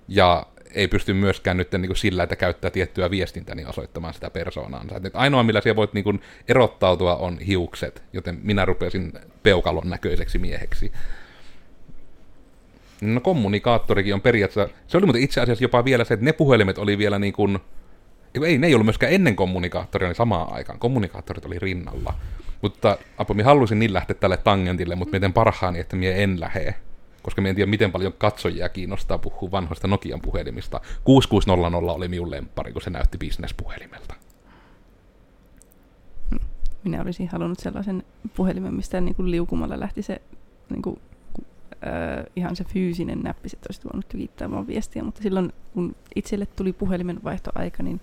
ja 0.07 0.45
ei 0.73 0.87
pysty 0.87 1.13
myöskään 1.13 1.57
nyt 1.57 1.71
niin 1.71 1.87
kuin 1.87 1.97
sillä, 1.97 2.23
että 2.23 2.35
käyttää 2.35 2.71
tiettyä 2.71 3.11
viestintää 3.11 3.55
niin 3.55 3.67
osoittamaan 3.67 4.13
sitä 4.13 4.29
persoonaansa. 4.29 5.01
Et 5.03 5.15
ainoa, 5.15 5.43
millä 5.43 5.61
siellä 5.61 5.75
voit 5.75 5.93
niin 5.93 6.03
kuin 6.03 6.21
erottautua, 6.47 7.15
on 7.15 7.39
hiukset, 7.39 8.03
joten 8.13 8.39
minä 8.43 8.65
rupesin 8.65 9.13
peukalon 9.43 9.89
näköiseksi 9.89 10.39
mieheksi. 10.39 10.91
No 13.01 13.21
kommunikaattorikin 13.21 14.13
on 14.13 14.21
periaatteessa, 14.21 14.75
se 14.87 14.97
oli 14.97 15.05
muuten 15.05 15.21
itse 15.21 15.41
asiassa 15.41 15.63
jopa 15.63 15.85
vielä 15.85 16.03
se, 16.03 16.13
että 16.13 16.25
ne 16.25 16.33
puhelimet 16.33 16.77
oli 16.77 16.97
vielä 16.97 17.19
niin 17.19 17.33
kuin, 17.33 17.59
ei, 18.45 18.57
ne 18.57 18.67
ei 18.67 18.73
ollut 18.73 18.85
myöskään 18.85 19.13
ennen 19.13 19.35
kommunikaattoria, 19.35 20.07
niin 20.07 20.15
samaan 20.15 20.53
aikaan. 20.53 20.79
Kommunikaattorit 20.79 21.45
oli 21.45 21.59
rinnalla. 21.59 22.13
Mutta 22.61 22.97
Apo, 23.17 23.33
minä 23.33 23.45
halusin 23.45 23.79
niin 23.79 23.93
lähteä 23.93 24.15
tälle 24.19 24.37
tangentille, 24.37 24.95
mutta 24.95 25.15
miten 25.17 25.33
parhaani, 25.33 25.79
että 25.79 25.95
minä 25.95 26.15
en 26.15 26.39
lähe. 26.39 26.75
Koska 27.23 27.41
minä 27.41 27.49
en 27.49 27.55
tiedä, 27.55 27.69
miten 27.69 27.91
paljon 27.91 28.13
katsojia 28.13 28.69
kiinnostaa 28.69 29.17
puhua 29.17 29.51
vanhoista 29.51 29.87
Nokian 29.87 30.21
puhelimista. 30.21 30.81
6600 31.03 31.95
oli 31.95 32.07
minun 32.07 32.31
lemppari, 32.31 32.73
kun 32.73 32.81
se 32.81 32.89
näytti 32.89 33.17
bisnespuhelimelta. 33.17 34.15
Minä 36.83 37.01
olisin 37.01 37.29
halunnut 37.31 37.59
sellaisen 37.59 38.03
puhelimen, 38.35 38.73
mistä 38.73 39.01
niin 39.01 39.15
kuin 39.15 39.31
liukumalla 39.31 39.79
lähti 39.79 40.01
se 40.01 40.21
niin 40.69 40.81
kuin, 40.81 40.99
äh, 41.71 42.25
ihan 42.35 42.55
se 42.55 42.63
fyysinen 42.63 43.19
näppi, 43.19 43.49
että 43.53 43.67
olisit 43.69 43.85
voinut 43.85 44.09
tykittää 44.09 44.51
vaan 44.51 44.67
viestiä, 44.67 45.03
mutta 45.03 45.21
silloin 45.21 45.53
kun 45.73 45.95
itselle 46.15 46.45
tuli 46.45 46.73
puhelimen 46.73 47.19
vaihtoaika, 47.23 47.83
niin 47.83 48.01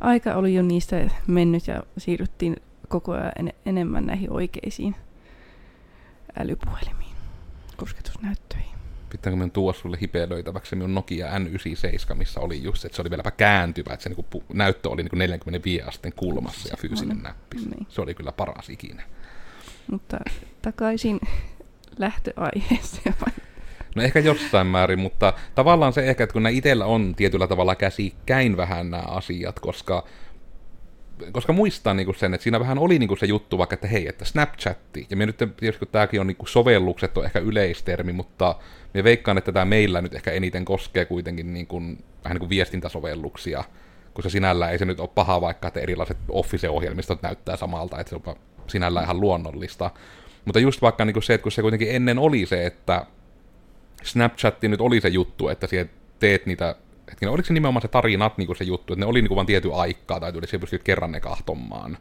aika 0.00 0.34
oli 0.34 0.54
jo 0.54 0.62
niistä 0.62 1.10
mennyt 1.26 1.66
ja 1.66 1.82
siirryttiin 1.98 2.56
koko 2.88 3.12
ajan 3.12 3.32
en- 3.38 3.52
enemmän 3.66 4.06
näihin 4.06 4.32
oikeisiin 4.32 4.96
älypuhelimiin, 6.38 7.03
kosketusnäyttöihin. 7.76 8.74
Pitääkö 9.10 9.36
minun 9.36 9.50
tuoda 9.50 9.78
sulle 9.78 9.98
hipeilöitäväksi 10.00 10.76
minun 10.76 10.94
Nokia 10.94 11.38
N97, 11.38 12.14
missä 12.14 12.40
oli 12.40 12.62
just, 12.62 12.84
että 12.84 12.96
se 12.96 13.02
oli 13.02 13.10
vieläpä 13.10 13.30
kääntyvä, 13.30 13.92
että 13.92 14.02
se 14.02 14.08
niinku 14.08 14.44
näyttö 14.52 14.88
oli 14.88 15.02
niinku 15.02 15.16
45 15.16 15.82
asteen 15.82 16.12
kulmassa 16.16 16.68
ja 16.68 16.76
fyysinen 16.76 17.22
näppi. 17.22 17.56
Niin. 17.56 17.86
Se 17.88 18.00
oli 18.00 18.14
kyllä 18.14 18.32
paras 18.32 18.70
ikinä. 18.70 19.02
Mutta 19.90 20.18
takaisin 20.62 21.20
lähtöaiheeseen. 21.98 23.14
No 23.94 24.02
ehkä 24.02 24.18
jossain 24.18 24.66
määrin, 24.66 24.98
mutta 24.98 25.32
tavallaan 25.54 25.92
se 25.92 26.06
ehkä, 26.06 26.24
että 26.24 26.32
kun 26.32 26.42
nämä 26.42 26.56
itsellä 26.56 26.86
on 26.86 27.14
tietyllä 27.14 27.46
tavalla 27.46 27.74
käsikkäin 27.74 28.56
vähän 28.56 28.90
nämä 28.90 29.02
asiat, 29.02 29.60
koska 29.60 30.04
koska 31.32 31.52
muistan 31.52 31.96
niinku 31.96 32.12
sen, 32.12 32.34
että 32.34 32.42
siinä 32.42 32.60
vähän 32.60 32.78
oli 32.78 32.98
niinku 32.98 33.16
se 33.16 33.26
juttu 33.26 33.58
vaikka, 33.58 33.74
että 33.74 33.86
hei, 33.86 34.08
että 34.08 34.24
Snapchatti, 34.24 35.06
ja 35.10 35.16
me 35.16 35.26
nyt 35.26 35.36
tietysti 35.36 35.78
kun 35.78 35.88
tämäkin 35.92 36.20
on 36.20 36.26
niinku 36.26 36.46
sovellukset, 36.46 37.18
on 37.18 37.24
ehkä 37.24 37.38
yleistermi, 37.38 38.12
mutta 38.12 38.56
me 38.94 39.04
veikkaan, 39.04 39.38
että 39.38 39.52
tämä 39.52 39.64
meillä 39.64 40.00
nyt 40.00 40.14
ehkä 40.14 40.30
eniten 40.30 40.64
koskee 40.64 41.04
kuitenkin 41.04 41.54
niinku, 41.54 41.80
vähän 42.24 42.34
niin 42.34 42.38
kuin 42.38 42.50
viestintäsovelluksia, 42.50 43.64
koska 44.14 44.30
sinällä 44.30 44.70
ei 44.70 44.78
se 44.78 44.84
nyt 44.84 45.00
ole 45.00 45.08
paha 45.14 45.40
vaikka, 45.40 45.68
että 45.68 45.80
erilaiset 45.80 46.16
Office-ohjelmistot 46.28 47.22
näyttää 47.22 47.56
samalta, 47.56 48.00
että 48.00 48.10
se 48.10 48.16
on 48.26 48.36
sinällä 48.66 49.02
ihan 49.02 49.20
luonnollista. 49.20 49.90
Mutta 50.44 50.60
just 50.60 50.82
vaikka 50.82 51.04
niinku 51.04 51.20
se, 51.20 51.34
että 51.34 51.42
kun 51.42 51.52
se 51.52 51.62
kuitenkin 51.62 51.90
ennen 51.90 52.18
oli 52.18 52.46
se, 52.46 52.66
että 52.66 53.06
Snapchatti 54.02 54.68
nyt 54.68 54.80
oli 54.80 55.00
se 55.00 55.08
juttu, 55.08 55.48
että 55.48 55.66
siellä 55.66 55.90
teet 56.18 56.46
niitä 56.46 56.74
hetkinen, 57.14 57.32
oliko 57.32 57.46
se 57.46 57.54
nimenomaan 57.54 57.82
se 57.82 57.88
tarinat 57.88 58.38
niin 58.38 58.46
kuin 58.46 58.56
se 58.56 58.64
juttu, 58.64 58.92
että 58.92 59.00
ne 59.00 59.06
oli 59.06 59.22
niin 59.22 59.28
kuin 59.28 59.36
vain 59.36 59.46
tietty 59.46 59.74
aikaa, 59.74 60.20
tai 60.20 60.32
tuli 60.32 60.46
se 60.46 60.58
pystyt 60.58 60.82
kerran 60.82 61.12
ne 61.12 61.20
kahtomaan. 61.20 61.98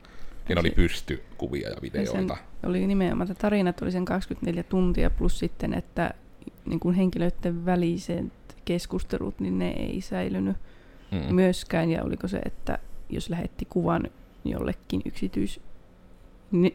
Niin 0.49 0.59
oli 0.59 0.71
pystykuvia 0.71 1.69
ja 1.69 1.75
videoita. 1.81 2.11
Sen 2.11 2.69
oli 2.69 2.87
nimenomaan, 2.87 3.31
että 3.31 3.41
tarinat 3.41 3.81
oli 3.81 3.91
sen 3.91 4.05
24 4.05 4.63
tuntia, 4.63 5.09
plus 5.09 5.39
sitten, 5.39 5.73
että 5.73 6.13
niin 6.65 6.79
kuin 6.79 6.95
henkilöiden 6.95 7.65
väliset 7.65 8.25
keskustelut, 8.65 9.39
niin 9.39 9.59
ne 9.59 9.69
ei 9.69 10.01
säilynyt 10.01 10.57
mm. 11.11 11.35
myöskään. 11.35 11.89
Ja 11.89 12.03
oliko 12.03 12.27
se, 12.27 12.37
että 12.37 12.79
jos 13.09 13.29
lähetti 13.29 13.65
kuvan 13.65 14.03
jollekin 14.45 15.01
yksityis... 15.05 15.59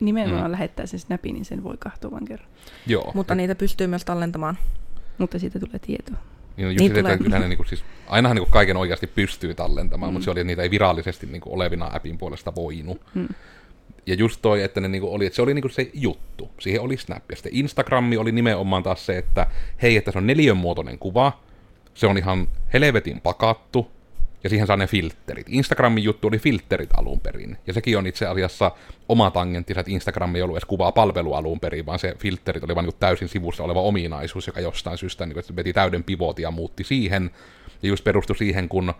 Nimenomaan 0.01 0.45
mm. 0.45 0.53
lähettää 0.53 0.87
sen 0.87 1.01
snapin, 1.01 1.35
niin 1.35 1.45
sen 1.45 1.65
voi 1.65 1.77
kahtoa 1.79 2.11
vain 2.11 2.25
kerran. 2.25 2.49
Joo. 2.87 3.13
Mutta 3.15 3.35
niitä 3.35 3.55
pystyy 3.55 3.87
myös 3.87 4.05
tallentamaan. 4.05 4.59
Mutta 5.19 5.39
siitä 5.39 5.61
tulee 5.61 5.79
tietoa. 5.79 6.17
Niin, 6.59 6.69
just 6.69 6.79
niin 6.79 6.95
se, 6.95 7.01
että 7.01 7.19
kyllä 7.25 7.39
ne, 7.39 7.49
niin 7.49 7.57
kuin, 7.57 7.69
siis, 7.69 7.85
ainahan 8.07 8.35
niin 8.35 8.45
kuin 8.45 8.53
kaiken 8.53 8.77
oikeasti 8.77 9.07
pystyy 9.07 9.55
tallentamaan, 9.55 10.13
mm. 10.13 10.13
mutta 10.13 10.25
se 10.25 10.31
oli, 10.31 10.41
että 10.41 10.47
niitä 10.47 10.63
ei 10.63 10.71
virallisesti 10.71 11.27
niin 11.27 11.41
kuin, 11.41 11.55
olevina 11.55 11.91
appin 11.93 12.19
puolesta 12.19 12.55
voinut. 12.55 13.01
Mm. 13.15 13.29
Ja 14.07 14.15
just 14.15 14.43
toi, 14.43 14.63
että, 14.63 14.81
ne, 14.81 14.89
niin 14.89 15.03
kuin, 15.03 15.13
oli, 15.13 15.27
että 15.27 15.37
se 15.37 15.43
oli 15.43 15.55
niin 15.55 15.63
kuin, 15.63 15.73
se 15.73 15.91
juttu. 15.95 16.51
Siihen 16.59 16.81
oli 16.81 16.97
Snap. 16.97 17.23
Ja 17.31 17.37
sitten 17.37 17.55
Instagrammi 17.55 18.17
oli 18.17 18.33
nimenomaan 18.33 18.83
taas 18.83 19.07
se, 19.07 19.19
että 19.19 19.47
hei, 19.83 19.97
että 19.97 20.13
se 20.13 20.19
on 20.19 20.27
neljönmuotoinen 20.27 20.99
kuva, 20.99 21.41
se 21.95 22.07
on 22.07 22.19
ihan 22.19 22.49
helvetin 22.73 23.21
pakattu, 23.21 23.91
ja 24.45 24.51
siihen 24.51 24.67
saa 24.67 24.77
ne 24.77 24.87
filterit. 24.87 25.47
Instagramin 25.49 26.05
juttu 26.05 26.29
oli 26.29 26.39
filterit 26.39 26.91
alun 26.97 27.21
perin, 27.21 27.59
ja 27.67 27.73
sekin 27.73 27.99
on 27.99 28.07
itse 28.07 28.27
asiassa 28.27 28.71
oma 29.09 29.31
tangenttinsa, 29.31 29.81
että 29.81 29.93
Instagram 29.93 30.37
ei 30.37 30.43
ollut 30.43 30.57
edes 30.57 30.65
kuvaa 30.65 30.93
palvelu 30.93 31.35
alun 31.35 31.61
perin, 31.61 31.87
vaan 31.87 31.99
se 31.99 32.15
filterit 32.19 32.65
oli 32.65 32.75
vain 32.75 32.87
niin 32.87 32.97
täysin 33.01 33.29
sivussa 33.29 33.65
oleva 33.65 33.81
ominaisuus, 33.81 34.47
joka 34.47 34.61
jostain 34.61 34.99
syystä 34.99 35.27
niin 35.27 35.35
kuin, 35.35 35.57
veti 35.57 35.73
täyden 35.73 36.05
pivotin 36.05 36.43
ja 36.43 36.51
muutti 36.51 36.85
siihen, 36.85 37.31
ja 37.83 37.89
just 37.89 38.05
perustui 38.05 38.37
siihen, 38.37 38.69
kun 38.69 38.95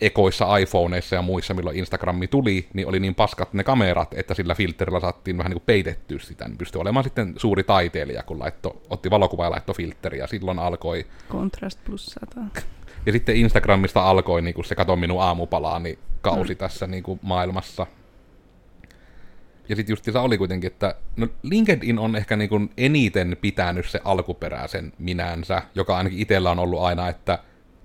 ekoissa 0.00 0.56
iPhoneissa 0.56 1.16
ja 1.16 1.22
muissa, 1.22 1.54
milloin 1.54 1.76
Instagrami 1.76 2.28
tuli, 2.28 2.68
niin 2.74 2.88
oli 2.88 3.00
niin 3.00 3.14
paskat 3.14 3.52
ne 3.52 3.64
kamerat, 3.64 4.14
että 4.14 4.34
sillä 4.34 4.54
filterillä 4.54 5.00
saattiin 5.00 5.38
vähän 5.38 5.50
niin 5.50 5.58
kuin 5.58 5.66
peitettyä 5.66 6.18
sitä, 6.18 6.48
niin 6.48 6.58
pystyi 6.58 6.80
olemaan 6.80 7.04
sitten 7.04 7.34
suuri 7.36 7.64
taiteilija, 7.64 8.22
kun 8.22 8.38
laitto, 8.38 8.82
otti 8.90 9.10
valokuva 9.10 9.44
ja 9.44 9.50
laittoi 9.50 9.74
filteri, 9.74 10.18
ja 10.18 10.26
silloin 10.26 10.58
alkoi... 10.58 11.06
Kontrast 11.28 11.78
plus 11.84 12.06
100. 12.06 12.40
Ja 13.06 13.12
sitten 13.12 13.36
Instagramista 13.36 14.02
alkoi 14.02 14.42
niin 14.42 14.54
kuin 14.54 14.64
se 14.64 14.74
kato 14.74 14.96
minun 14.96 15.22
aamupalaani 15.22 15.98
kausi 16.20 16.54
mm. 16.54 16.58
tässä 16.58 16.86
niin 16.86 17.02
kuin 17.02 17.20
maailmassa. 17.22 17.86
Ja 19.68 19.76
sitten 19.76 19.92
just 19.92 20.04
se 20.04 20.18
oli 20.18 20.38
kuitenkin, 20.38 20.72
että 20.72 20.94
no 21.16 21.28
LinkedIn 21.42 21.98
on 21.98 22.16
ehkä 22.16 22.36
niin 22.36 22.48
kuin 22.48 22.70
eniten 22.76 23.36
pitänyt 23.40 23.86
se 23.88 24.00
alkuperäisen 24.04 24.92
minänsä, 24.98 25.62
joka 25.74 25.96
ainakin 25.96 26.18
itsellä 26.18 26.50
on 26.50 26.58
ollut 26.58 26.80
aina, 26.80 27.08
että 27.08 27.38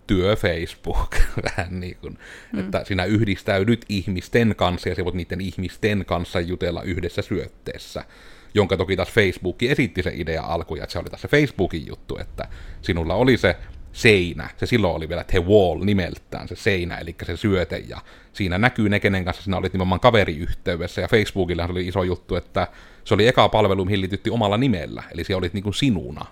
työ 0.07 0.35
Facebook, 0.35 1.15
vähän 1.49 1.79
niin 1.79 1.97
kuin, 2.01 2.17
mm. 2.53 2.59
että 2.59 2.83
sinä 2.83 3.05
yhdistäydyt 3.05 3.85
ihmisten 3.89 4.55
kanssa 4.57 4.89
ja 4.89 4.95
se 4.95 5.05
voit 5.05 5.15
niiden 5.15 5.41
ihmisten 5.41 6.05
kanssa 6.05 6.39
jutella 6.39 6.81
yhdessä 6.81 7.21
syötteessä 7.21 8.05
jonka 8.53 8.77
toki 8.77 8.95
taas 8.95 9.11
Facebook 9.11 9.63
esitti 9.63 10.03
se 10.03 10.11
idea 10.15 10.41
alkuja, 10.43 10.83
että 10.83 10.93
se 10.93 10.99
oli 10.99 11.09
taas 11.09 11.21
se 11.21 11.27
Facebookin 11.27 11.87
juttu, 11.87 12.17
että 12.17 12.47
sinulla 12.81 13.15
oli 13.15 13.37
se 13.37 13.55
seinä. 13.93 14.49
Se 14.57 14.65
silloin 14.65 14.95
oli 14.95 15.09
vielä 15.09 15.23
The 15.23 15.39
Wall 15.39 15.83
nimeltään, 15.83 16.47
se 16.47 16.55
seinä, 16.55 16.97
eli 16.97 17.15
se 17.25 17.37
syöte, 17.37 17.83
ja 17.87 18.01
siinä 18.33 18.57
näkyy 18.57 18.89
ne, 18.89 18.99
kenen 18.99 19.25
kanssa 19.25 19.43
sinä 19.43 19.57
olit 19.57 19.73
nimenomaan 19.73 19.99
kaveriyhteydessä, 19.99 21.01
ja 21.01 21.07
Facebookilla 21.07 21.65
oli 21.65 21.87
iso 21.87 22.03
juttu, 22.03 22.35
että 22.35 22.67
se 23.03 23.13
oli 23.13 23.27
eka 23.27 23.49
palvelu, 23.49 23.85
mihin 23.85 24.01
liitytti 24.01 24.29
omalla 24.29 24.57
nimellä, 24.57 25.03
eli 25.13 25.23
se 25.23 25.35
olit 25.35 25.53
niin 25.53 25.63
kuin 25.63 25.73
sinuna. 25.73 26.25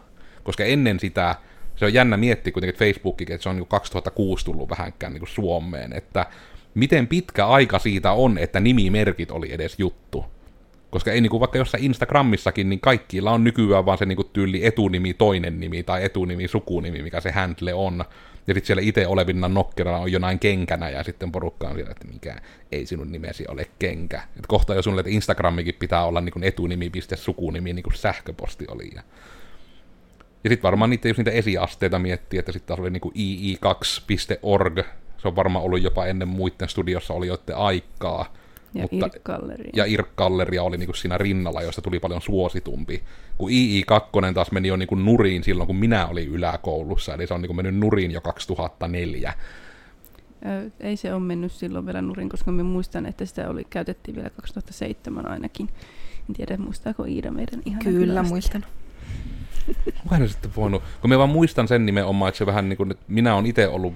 Koska 0.44 0.63
ennen 0.63 1.00
sitä, 1.00 1.36
se 1.75 1.86
on 1.86 1.94
jännä 1.94 2.18
miettiä 2.18 2.54
kuitenkin, 2.54 2.74
että 2.74 2.86
Facebookikin, 2.86 3.34
että 3.34 3.44
se 3.44 3.50
on 3.50 3.56
niin 3.56 3.68
2006 3.68 4.46
tullut 4.46 4.70
vähänkään 4.70 5.13
niin 5.13 5.22
kuin 5.22 5.30
Suomeen, 5.30 5.94
että 5.94 6.25
miten 6.74 7.08
pitkä 7.08 7.48
aika 7.48 7.80
siitä 7.80 8.12
on, 8.12 8.38
että 8.38 8.60
nimimerkit 8.60 9.32
oli 9.32 9.54
edes 9.54 9.75
juttu. 9.78 10.25
Koska 10.89 11.12
ei 11.12 11.22
niinku 11.22 11.39
vaikka 11.39 11.58
jossain 11.58 11.84
Instagramissakin, 11.84 12.69
niin 12.69 12.79
kaikilla 12.79 13.31
on 13.31 13.43
nykyään 13.43 13.86
vaan 13.86 13.98
se 13.98 14.05
niinku 14.05 14.24
tyyli 14.24 14.65
etunimi, 14.65 15.13
toinen 15.13 15.60
nimi 15.60 15.84
tai 15.84 16.05
etunimi, 16.05 16.48
sukunimi, 16.48 17.01
mikä 17.01 17.22
se 17.22 17.31
handle 17.31 17.74
on. 17.74 18.05
Ja 18.48 18.53
sitten 18.53 18.67
siellä 18.67 18.81
itse 18.81 19.08
olevina 19.08 19.48
nokkerana 19.48 19.98
on 19.98 20.12
jonain 20.12 20.39
kenkänä 20.39 20.89
ja 20.89 21.03
sitten 21.03 21.31
porukka 21.31 21.67
on 21.67 21.75
siellä, 21.75 21.91
että 21.91 22.08
mikä 22.08 22.36
ei 22.72 22.86
sinun 22.86 23.12
nimesi 23.12 23.46
ole 23.48 23.67
kenkä. 23.79 24.22
Et 24.38 24.48
kohta 24.48 24.75
jo 24.75 24.81
sulle, 24.81 25.00
että 25.00 25.12
Instagramikin 25.12 25.75
pitää 25.79 26.05
olla 26.05 26.22
niin 26.22 26.43
etunimi, 26.43 26.89
piste 26.89 27.15
sukunimi, 27.15 27.74
niin 27.74 27.84
kuin 27.84 27.96
sähköposti 27.96 28.65
oli. 28.67 28.91
Ja, 28.96 29.03
ja 30.43 30.50
sitten 30.50 30.63
varmaan 30.63 30.89
niitä, 30.89 31.08
jos 31.08 31.17
niitä 31.17 31.31
esiasteita 31.31 32.00
miettii, 32.00 32.39
että 32.39 32.51
sitten 32.51 32.67
taas 32.67 32.79
oli 32.79 32.89
niin 32.89 33.58
ii2.org, 33.58 34.79
se 35.17 35.27
on 35.27 35.36
varmaan 35.36 35.65
ollut 35.65 35.84
jopa 35.84 36.05
ennen 36.05 36.27
muiden 36.27 36.69
studiossa 36.69 37.13
olijoiden 37.13 37.55
aikaa. 37.55 38.34
Ja 38.74 38.88
mutta, 38.92 39.06
Irk-galleria. 39.06 39.72
Ja 39.76 39.86
Irk-galleria 39.86 40.64
oli 40.64 40.78
niinku 40.78 40.94
siinä 40.94 41.18
rinnalla, 41.18 41.62
josta 41.62 41.82
tuli 41.82 42.00
paljon 42.00 42.22
suositumpi. 42.22 43.04
Kun 43.38 43.50
II2 43.50 44.34
taas 44.34 44.52
meni 44.52 44.68
jo 44.68 44.76
niinku 44.76 44.96
nuriin 44.96 45.44
silloin, 45.44 45.68
kun 45.68 45.76
minä 45.76 46.08
olin 46.08 46.28
yläkoulussa, 46.28 47.14
eli 47.14 47.28
se 47.28 47.34
on 47.34 47.42
niinku 47.42 47.54
mennyt 47.54 47.76
nuriin 47.76 48.12
jo 48.12 48.22
2004. 48.22 49.34
Ei 50.80 50.98
se 50.98 51.14
ole 51.14 51.24
mennyt 51.24 51.52
silloin 51.52 51.86
vielä 51.86 52.02
nurin, 52.02 52.30
koska 52.30 52.52
me 52.52 52.64
muistan, 52.64 53.06
että 53.06 53.26
sitä 53.26 53.50
oli, 53.50 53.64
käytettiin 53.70 54.16
vielä 54.16 54.30
2007 54.30 55.28
ainakin. 55.28 55.70
En 56.30 56.36
tiedä, 56.36 56.58
muistaako 56.58 57.04
Iida 57.04 57.32
meidän 57.32 57.62
ihan 57.66 57.82
Kyllä, 57.84 58.24
muistan. 58.24 58.66
Kuka 60.04 60.28
sitten 60.28 60.52
voinut, 60.56 60.84
kun 61.02 61.10
me 61.10 61.18
vaan 61.18 61.30
muistan 61.30 61.68
sen 61.68 61.86
nimenomaan, 61.86 62.30
että 62.30 62.38
se 62.38 62.46
vähän 62.46 62.70
niin 62.70 62.78
kuin, 62.78 62.92
että 62.92 63.06
minä 63.08 63.36
olen 63.36 63.46
itse 63.46 63.68
ollut 63.68 63.94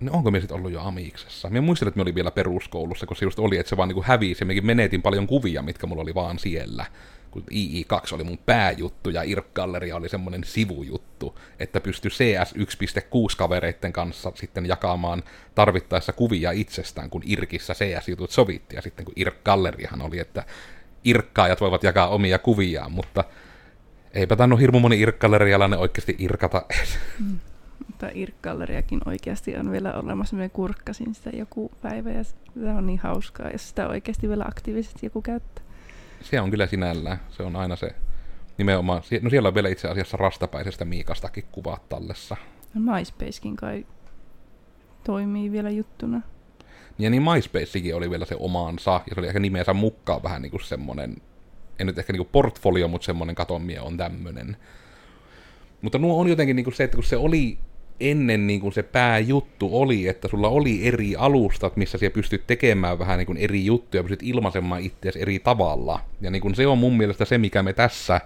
no 0.00 0.12
onko 0.12 0.30
me 0.30 0.40
sitten 0.40 0.56
ollut 0.56 0.72
jo 0.72 0.80
Amiksessa? 0.80 1.50
Mä 1.50 1.60
muistelin, 1.60 1.88
että 1.88 1.98
me 1.98 2.02
oli 2.02 2.14
vielä 2.14 2.30
peruskoulussa, 2.30 3.06
kun 3.06 3.16
se 3.16 3.24
just 3.24 3.38
oli, 3.38 3.58
että 3.58 3.70
se 3.70 3.76
vaan 3.76 3.88
niinku 3.88 4.04
hävisi, 4.06 4.42
ja 4.42 4.46
mekin 4.46 4.66
menetin 4.66 5.02
paljon 5.02 5.26
kuvia, 5.26 5.62
mitkä 5.62 5.86
mulla 5.86 6.02
oli 6.02 6.14
vaan 6.14 6.38
siellä. 6.38 6.86
Kun 7.30 7.42
II2 7.50 8.14
oli 8.14 8.24
mun 8.24 8.38
pääjuttu, 8.38 9.10
ja 9.10 9.22
IRC-galleria 9.22 9.96
oli 9.96 10.08
semmoinen 10.08 10.44
sivujuttu, 10.44 11.38
että 11.58 11.80
pystyi 11.80 12.10
CS 12.10 12.54
1.6 12.54 12.62
kavereiden 13.36 13.92
kanssa 13.92 14.32
sitten 14.34 14.66
jakamaan 14.66 15.22
tarvittaessa 15.54 16.12
kuvia 16.12 16.50
itsestään, 16.50 17.10
kun 17.10 17.22
IRKissä 17.24 17.74
CS-jutut 17.74 18.30
sovitti, 18.30 18.76
ja 18.76 18.82
sitten 18.82 19.04
kun 19.04 19.14
IRC-galleriahan 19.16 20.02
oli, 20.02 20.18
että 20.18 20.44
irkkaajat 21.04 21.60
voivat 21.60 21.84
jakaa 21.84 22.08
omia 22.08 22.38
kuviaan, 22.38 22.92
mutta 22.92 23.24
eipä 24.14 24.36
tainnut 24.36 24.60
hirmu 24.60 24.80
moni 24.80 25.00
irkkallerialainen 25.00 25.78
oikeasti 25.78 26.16
irkata 26.18 26.62
Mm. 27.18 27.38
Mutta 28.00 28.18
Irk-galleriakin 28.18 29.00
oikeasti 29.06 29.56
on 29.56 29.70
vielä 29.70 29.92
olemassa. 29.92 30.36
Me 30.36 30.48
kurkkasin 30.48 31.14
sitä 31.14 31.30
joku 31.30 31.70
päivä 31.82 32.10
ja 32.10 32.24
se 32.24 32.34
on 32.76 32.86
niin 32.86 32.98
hauskaa, 32.98 33.50
jos 33.50 33.68
sitä 33.68 33.88
oikeasti 33.88 34.28
vielä 34.28 34.44
aktiivisesti 34.48 35.06
joku 35.06 35.22
käyttää. 35.22 35.64
Se 36.22 36.40
on 36.40 36.50
kyllä 36.50 36.66
sinällään. 36.66 37.20
Se 37.30 37.42
on 37.42 37.56
aina 37.56 37.76
se 37.76 37.94
nimenomaan. 38.58 39.02
No 39.22 39.30
siellä 39.30 39.48
on 39.48 39.54
vielä 39.54 39.68
itse 39.68 39.88
asiassa 39.88 40.16
rastapäisestä 40.16 40.84
Miikastakin 40.84 41.44
kuvat 41.52 41.88
tallessa. 41.88 42.36
No 42.74 42.92
MySpacekin 42.92 43.56
kai 43.56 43.86
toimii 45.04 45.52
vielä 45.52 45.70
juttuna. 45.70 46.20
Ja 46.98 47.10
niin 47.10 47.22
MySpacekin 47.22 47.96
oli 47.96 48.10
vielä 48.10 48.24
se 48.24 48.36
omaansa, 48.38 49.00
ja 49.06 49.14
se 49.14 49.20
oli 49.20 49.26
ehkä 49.26 49.40
nimensä 49.40 49.74
mukaan 49.74 50.22
vähän 50.22 50.42
niin 50.42 50.50
kuin 50.50 50.64
semmonen, 50.64 51.16
en 51.78 51.86
nyt 51.86 51.98
ehkä 51.98 52.12
niin 52.12 52.24
kuin 52.24 52.32
portfolio, 52.32 52.88
mutta 52.88 53.04
semmonen 53.04 53.34
katomie 53.34 53.80
on 53.80 53.96
tämmönen. 53.96 54.56
Mutta 55.82 55.98
nuo 55.98 56.20
on 56.20 56.28
jotenkin 56.28 56.56
niin 56.56 56.64
kuin 56.64 56.74
se, 56.74 56.84
että 56.84 56.96
kun 56.96 57.04
se 57.04 57.16
oli 57.16 57.58
ennen 58.00 58.46
niin 58.46 58.60
kuin 58.60 58.72
se 58.72 58.82
pääjuttu 58.82 59.80
oli, 59.80 60.08
että 60.08 60.28
sulla 60.28 60.48
oli 60.48 60.86
eri 60.88 61.16
alustat, 61.16 61.76
missä 61.76 61.98
siellä 61.98 62.14
pystyt 62.14 62.46
tekemään 62.46 62.98
vähän 62.98 63.18
niin 63.18 63.26
kuin 63.26 63.38
eri 63.38 63.64
juttuja, 63.64 64.02
pystyt 64.02 64.22
ilmaisemaan 64.22 64.82
itseäsi 64.82 65.22
eri 65.22 65.38
tavalla. 65.38 66.00
Ja 66.20 66.30
niin 66.30 66.42
kuin 66.42 66.54
se 66.54 66.66
on 66.66 66.78
mun 66.78 66.96
mielestä 66.96 67.24
se, 67.24 67.38
mikä 67.38 67.62
me 67.62 67.72
tässä, 67.72 68.20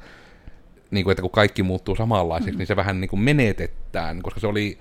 niin 0.90 1.04
kuin, 1.04 1.12
että 1.12 1.23
kun 1.23 1.31
kaikki 1.31 1.62
muuttuu 1.62 1.97
samanlaiseksi, 1.97 2.52
mm. 2.52 2.59
niin 2.59 2.66
se 2.66 2.76
vähän 2.76 3.00
niin 3.00 3.09
kuin 3.09 3.21
menetetään, 3.21 4.23
koska 4.23 4.40
se 4.40 4.47
oli, 4.47 4.78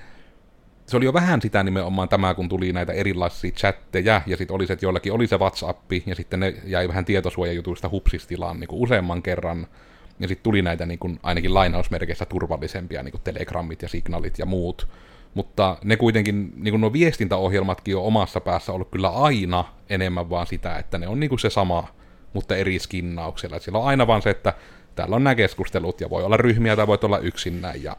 se 0.86 0.98
oli 0.98 1.06
jo 1.06 1.14
vähän 1.14 1.42
sitä 1.42 1.64
nimenomaan 1.64 2.10
tämä, 2.10 2.34
kun 2.34 2.50
tuli 2.50 2.74
näitä 2.74 2.94
erilaisia 2.94 3.52
chatteja, 3.52 4.22
ja 4.26 4.38
sitten 4.38 4.56
oli 4.56 4.68
se, 4.68 4.74
että 4.74 4.86
joillakin 4.86 5.14
oli 5.14 5.28
se 5.28 5.38
WhatsApp, 5.38 5.92
ja 6.06 6.16
sitten 6.16 6.40
ne 6.40 6.54
jäi 6.66 6.88
vähän 6.88 7.06
tietosuojajutuista 7.06 7.90
hupsistilaan 7.90 8.60
niin 8.60 8.68
kuin 8.68 8.82
useamman 8.82 9.22
kerran, 9.22 9.68
ja 10.20 10.28
sitten 10.28 10.44
tuli 10.44 10.62
näitä 10.62 10.86
niin 10.86 11.00
kuin, 11.00 11.20
ainakin 11.24 11.54
lainausmerkeissä 11.54 12.26
turvallisempia, 12.26 13.04
niin 13.04 13.12
kuin 13.12 13.22
Telegrammit 13.22 13.82
ja 13.82 13.90
Signalit 13.90 14.40
ja 14.40 14.46
muut. 14.46 14.88
Mutta 15.34 15.78
ne 15.84 15.98
kuitenkin, 15.98 16.54
niin 16.56 16.72
kuin 16.72 16.82
nuo 16.82 16.94
viestintäohjelmatkin 16.94 17.98
on 17.98 18.04
omassa 18.04 18.40
päässä 18.40 18.72
ollut 18.72 18.92
kyllä 18.92 19.10
aina 19.10 19.66
enemmän 19.90 20.30
vaan 20.30 20.48
sitä, 20.48 20.78
että 20.78 20.98
ne 20.98 21.08
on 21.08 21.20
niin 21.20 21.30
kuin 21.30 21.40
se 21.40 21.50
sama, 21.50 21.88
mutta 22.34 22.56
eri 22.56 22.80
skinnauksella. 22.80 23.56
Et 23.58 23.64
siellä 23.64 23.80
on 23.80 23.88
aina 23.88 24.08
vaan 24.08 24.22
se, 24.22 24.30
että 24.30 24.54
täällä 24.96 25.16
on 25.16 25.24
nämä 25.24 25.36
keskustelut, 25.36 26.02
ja 26.02 26.10
voi 26.10 26.24
olla 26.24 26.38
ryhmiä 26.38 26.76
tai 26.76 26.88
voit 26.88 27.04
olla 27.04 27.18
yksin 27.18 27.62
näin, 27.62 27.84
ja 27.84 27.98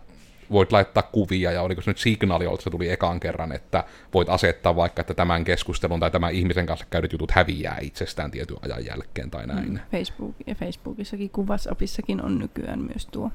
voit 0.50 0.72
laittaa 0.72 1.02
kuvia, 1.02 1.52
ja 1.52 1.62
oliko 1.62 1.80
se 1.80 1.90
nyt 1.90 1.98
signaali, 1.98 2.44
että 2.44 2.62
se 2.62 2.70
tuli 2.70 2.90
ekan 2.90 3.20
kerran, 3.20 3.52
että 3.52 3.84
voit 4.14 4.28
asettaa 4.28 4.76
vaikka, 4.76 5.00
että 5.00 5.14
tämän 5.14 5.44
keskustelun 5.44 6.00
tai 6.00 6.10
tämän 6.10 6.32
ihmisen 6.34 6.66
kanssa 6.66 6.86
käydyt 6.90 7.12
jutut 7.12 7.30
häviää 7.30 7.78
itsestään 7.80 8.30
tietyn 8.30 8.56
ajan 8.62 8.86
jälkeen 8.86 9.30
tai 9.30 9.46
näin. 9.46 9.72
Mm, 9.72 9.78
Facebook 9.90 10.34
ja 10.46 10.54
Facebookissakin, 10.54 11.30
kun 11.30 11.48
WhatsAppissakin 11.48 12.24
on 12.24 12.38
nykyään 12.38 12.80
myös 12.80 13.06
tuo. 13.06 13.30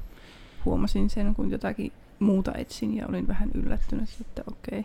Huomasin 0.64 1.10
sen, 1.10 1.34
kun 1.34 1.50
jotakin 1.50 1.92
muuta 2.18 2.52
etsin 2.54 2.96
ja 2.96 3.06
olin 3.08 3.28
vähän 3.28 3.50
yllättynyt, 3.54 4.08
että 4.20 4.42
okei. 4.52 4.84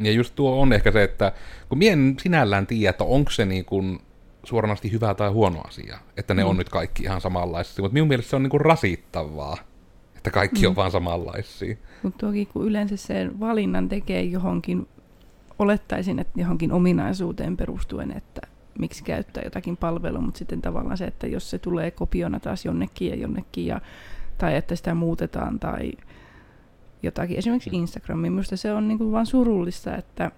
Ja 0.00 0.12
just 0.12 0.34
tuo 0.34 0.60
on 0.60 0.72
ehkä 0.72 0.92
se, 0.92 1.02
että 1.02 1.32
kun 1.68 1.78
mie 1.78 1.92
en 1.92 2.16
sinällään 2.22 2.66
tiedä, 2.66 2.90
että 2.90 3.04
onko 3.04 3.30
se 3.30 3.44
niin 3.44 3.64
kuin 3.64 3.98
suoranaisesti 4.44 4.92
hyvä 4.92 5.14
tai 5.14 5.30
huono 5.30 5.60
asia, 5.60 5.98
että 6.16 6.34
ne 6.34 6.42
Mm. 6.44 6.50
on 6.50 6.56
nyt 6.56 6.68
kaikki 6.68 7.02
ihan 7.02 7.20
samanlaisia, 7.20 7.82
mutta 7.82 7.92
minun 7.92 8.08
mielestä 8.08 8.30
se 8.30 8.36
on 8.36 8.42
niin 8.42 8.50
kuin 8.50 8.60
rasittavaa, 8.60 9.56
että 10.20 10.30
kaikki 10.30 10.62
Mm. 10.62 10.68
on 10.68 10.76
vaan 10.76 10.90
samanlaisia. 10.90 11.76
Mutta 12.02 12.26
toki 12.26 12.46
kun 12.46 12.66
yleensä 12.66 12.96
sen 12.96 13.40
valinnan 13.40 13.88
tekee 13.88 14.22
johonkin, 14.22 14.88
olettaisin, 15.58 16.18
että 16.18 16.40
johonkin 16.40 16.72
ominaisuuteen 16.72 17.56
perustuen, 17.56 18.16
että 18.16 18.40
miksi 18.78 19.04
käyttää 19.04 19.42
jotakin 19.44 19.76
palvelua, 19.76 20.20
mutta 20.20 20.38
sitten 20.38 20.62
tavallaan 20.62 20.96
se, 20.98 21.04
että 21.04 21.26
jos 21.26 21.50
se 21.50 21.58
tulee 21.58 21.90
kopiona 21.90 22.40
taas 22.40 22.64
jonnekin 22.64 23.08
ja 23.08 23.16
jonnekin, 23.16 23.66
ja, 23.66 23.80
tai 24.38 24.56
että 24.56 24.76
sitä 24.76 24.94
muutetaan 24.94 25.58
tai 25.58 25.92
jotakin, 27.02 27.38
esimerkiksi 27.38 27.70
Instagramiin, 27.72 28.32
minusta 28.32 28.56
se 28.56 28.72
on 28.72 28.88
niin 28.88 28.98
kuin 28.98 29.12
vaan 29.12 29.26
surullista, 29.26 29.96
että 29.96 30.30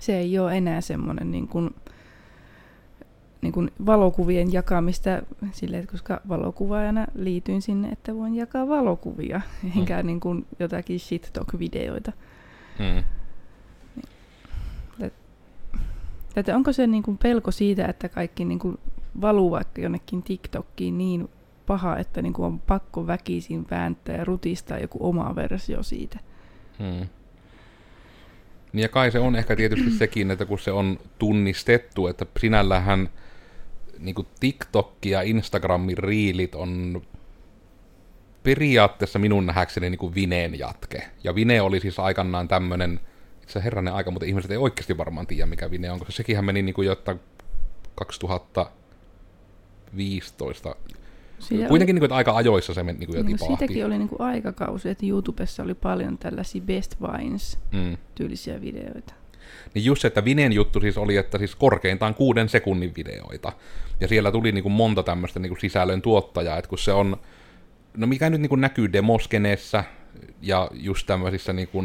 se 0.00 0.18
ei 0.18 0.38
ole 0.38 0.56
enää 0.56 0.80
semmoinen 0.80 1.30
niin 1.30 1.48
kuin, 1.48 1.74
niin 3.44 3.52
kuin 3.52 3.70
valokuvien 3.86 4.52
jakamista 4.52 5.10
silleen, 5.52 5.82
että 5.82 5.92
koska 5.92 6.20
valokuvaajana 6.28 7.06
liityin 7.14 7.62
sinne, 7.62 7.88
että 7.88 8.14
voin 8.14 8.34
jakaa 8.34 8.68
valokuvia, 8.68 9.40
enkä 9.78 10.02
niin 10.02 10.20
kuin 10.20 10.46
jotakin 10.58 11.00
shit 11.00 11.30
talk-videoita. 11.32 12.12
Mm. 12.78 13.04
Että 16.36 16.56
onko 16.56 16.72
se 16.72 16.86
niin 16.86 17.02
kuin 17.02 17.18
pelko 17.18 17.50
siitä, 17.50 17.86
että 17.86 18.08
kaikki 18.08 18.44
niin 18.44 18.58
kuin 18.58 18.78
valuu 19.20 19.50
vaikka 19.50 19.80
jonnekin 19.80 20.22
TikTokkiin 20.22 20.98
niin 20.98 21.28
paha, 21.66 21.96
että 21.96 22.22
niin 22.22 22.32
kuin 22.32 22.46
on 22.46 22.60
pakko 22.60 23.06
väkisin 23.06 23.66
vääntää 23.70 24.16
ja 24.16 24.24
rutistaa 24.24 24.78
joku 24.78 24.98
oma 25.00 25.34
versio 25.34 25.82
siitä. 25.82 26.18
Mm. 26.78 27.08
Niin 28.72 28.82
ja 28.82 28.88
kai 28.88 29.10
se 29.10 29.18
on 29.18 29.36
ehkä 29.36 29.56
tietysti 29.56 29.90
sekin, 29.90 30.30
että 30.30 30.44
kun 30.44 30.58
se 30.58 30.72
on 30.72 30.98
tunnistettu, 31.18 32.06
että 32.06 32.26
sinällähän 32.38 33.08
niin 33.98 34.14
kuin 34.14 34.26
TikTok 34.40 35.06
ja 35.06 35.22
Instagramin 35.22 35.98
riilit 35.98 36.54
on 36.54 37.02
periaatteessa 38.42 39.18
minun 39.18 39.46
nähdäkseni 39.46 39.90
niin 39.90 39.98
kuin 39.98 40.14
Vineen 40.14 40.58
jatke. 40.58 41.02
Ja 41.24 41.34
Vine 41.34 41.62
oli 41.62 41.80
siis 41.80 41.98
aikanaan 41.98 42.48
tämmöinen, 42.48 43.00
itse 43.42 43.64
herranen 43.64 43.94
aika, 43.94 44.10
mutta 44.10 44.26
ihmiset 44.26 44.50
ei 44.50 44.56
oikeasti 44.56 44.96
varmaan 44.96 45.26
tiedä, 45.26 45.46
mikä 45.46 45.70
Vine 45.70 45.90
on, 45.90 45.98
koska 45.98 46.12
sekinhän 46.12 46.44
meni 46.44 46.62
niin 46.62 46.74
kuin 46.74 46.86
jotta 46.86 47.16
2015. 47.94 50.76
Siitä 51.38 51.68
Kuitenkin 51.68 51.94
niin 51.94 52.00
kuin, 52.00 52.06
että 52.06 52.16
aika 52.16 52.36
ajoissa 52.36 52.74
se 52.74 52.82
meni 52.82 52.98
niin 52.98 53.06
kuin 53.06 53.16
jo 53.16 53.22
oli, 53.22 53.32
tipahti. 53.32 53.56
siitäkin 53.56 53.86
oli 53.86 53.98
niin 53.98 54.08
kuin 54.08 54.20
aikakausi, 54.20 54.88
että 54.88 55.06
YouTubessa 55.06 55.62
oli 55.62 55.74
paljon 55.74 56.18
tällaisia 56.18 56.62
Best 56.62 56.96
Mm. 57.00 57.06
Vines-tyylisiä 57.06 58.60
videoita. 58.60 59.14
Niin 59.74 59.84
just 59.84 60.02
se, 60.02 60.08
että 60.08 60.24
Vinen 60.24 60.52
juttu 60.52 60.80
siis 60.80 60.98
oli, 60.98 61.16
että 61.16 61.38
siis 61.38 61.54
korkeintaan 61.54 62.14
kuuden 62.14 62.48
sekunnin 62.48 62.92
videoita. 62.96 63.52
Ja 64.00 64.08
siellä 64.08 64.32
tuli 64.32 64.52
niinku 64.52 64.68
monta 64.68 65.02
tämmöistä 65.02 65.40
niinku 65.40 65.56
sisällön 65.60 66.02
tuottajaa, 66.02 66.58
että 66.58 66.68
kun 66.68 66.78
se 66.78 66.92
on, 66.92 67.16
no 67.96 68.06
mikä 68.06 68.30
nyt 68.30 68.40
niinku 68.40 68.56
näkyy 68.56 68.92
demoskeneessä 68.92 69.84
ja 70.42 70.70
just 70.72 71.06
tämmöisissä 71.06 71.52
niinku, 71.52 71.84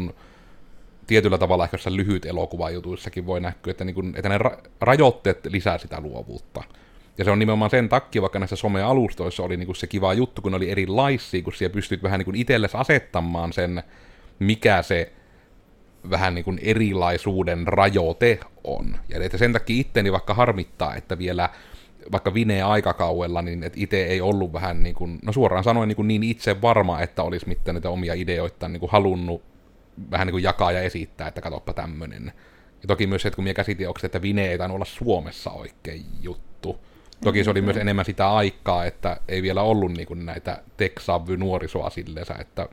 tietyllä 1.06 1.38
tavalla 1.38 1.64
ehkä 1.64 1.76
lyhyt 1.90 2.26
elokuvajutuissakin 2.26 3.26
voi 3.26 3.40
näkyä, 3.40 3.70
että, 3.70 3.84
niinku, 3.84 4.02
että 4.14 4.28
ne 4.28 4.38
ra- 4.38 4.68
rajoitteet 4.80 5.46
lisää 5.46 5.78
sitä 5.78 6.00
luovuutta. 6.00 6.62
Ja 7.18 7.24
se 7.24 7.30
on 7.30 7.38
nimenomaan 7.38 7.70
sen 7.70 7.88
takia, 7.88 8.22
vaikka 8.22 8.38
näissä 8.38 8.56
some-alustoissa 8.56 9.42
oli 9.42 9.56
niinku 9.56 9.74
se 9.74 9.86
kiva 9.86 10.14
juttu, 10.14 10.42
kun 10.42 10.52
ne 10.52 10.56
oli 10.56 10.70
erilaisia, 10.70 11.42
kun 11.42 11.52
siellä 11.52 11.72
pystyt 11.72 12.02
vähän 12.02 12.18
niinku 12.18 12.32
itsellesi 12.34 12.76
asettamaan 12.76 13.52
sen, 13.52 13.82
mikä 14.38 14.82
se 14.82 15.12
vähän 16.10 16.34
niin 16.34 16.44
kuin 16.44 16.58
erilaisuuden 16.62 17.66
rajoite 17.66 18.40
on. 18.64 18.96
Ja 19.08 19.24
että 19.24 19.38
sen 19.38 19.52
takia 19.52 19.80
itteni 19.80 20.12
vaikka 20.12 20.34
harmittaa, 20.34 20.94
että 20.94 21.18
vielä 21.18 21.48
vaikka 22.12 22.34
Vine 22.34 22.62
aikakaudella, 22.62 23.42
niin 23.42 23.62
että 23.62 23.80
itse 23.82 24.04
ei 24.04 24.20
ollut 24.20 24.52
vähän 24.52 24.82
niin 24.82 24.94
kuin, 24.94 25.18
no 25.22 25.32
suoraan 25.32 25.64
sanoen 25.64 25.88
niin, 25.88 25.96
kuin 25.96 26.08
niin 26.08 26.22
itse 26.22 26.62
varma, 26.62 27.00
että 27.00 27.22
olisi 27.22 27.48
mitään 27.48 27.74
niitä 27.74 27.90
omia 27.90 28.14
ideoitaan 28.14 28.72
niin 28.72 28.80
kuin 28.80 28.92
halunnut 28.92 29.42
vähän 30.10 30.26
niin 30.26 30.32
kuin 30.32 30.42
jakaa 30.42 30.72
ja 30.72 30.80
esittää, 30.80 31.28
että 31.28 31.40
katoppa 31.40 31.72
tämmönen. 31.72 32.32
Ja 32.82 32.86
toki 32.88 33.06
myös 33.06 33.22
se, 33.22 33.28
että 33.28 33.36
kun 33.36 33.44
minä 33.44 33.54
käsitin, 33.54 33.88
onko 33.88 34.00
se, 34.00 34.06
että 34.06 34.22
Vine 34.22 34.48
ei 34.48 34.58
tainnut 34.58 34.74
olla 34.74 34.84
Suomessa 34.84 35.50
oikein 35.50 36.04
juttu. 36.20 36.80
Toki 37.24 37.44
se 37.44 37.50
oli 37.50 37.62
myös 37.62 37.76
enemmän 37.76 38.04
sitä 38.04 38.32
aikaa, 38.32 38.84
että 38.84 39.20
ei 39.28 39.42
vielä 39.42 39.62
ollut 39.62 39.92
niin 39.92 40.06
kuin 40.06 40.26
näitä 40.26 40.62
tech 40.76 41.02
nuorisoa 41.36 41.90
silleensä, 41.90 42.34
että 42.40 42.68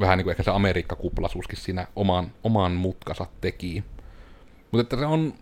vähän 0.00 0.18
niin 0.18 0.24
kuin 0.24 0.32
ehkä 0.32 0.42
se 0.42 0.50
Amerikka-kuplasuuskin 0.50 1.56
siinä 1.56 1.86
oman, 1.96 2.32
oman 2.44 2.72
mutkansa 2.72 3.26
teki. 3.40 3.84
Mutta 4.70 4.80
että 4.80 4.96
se 4.96 5.06
on, 5.06 5.34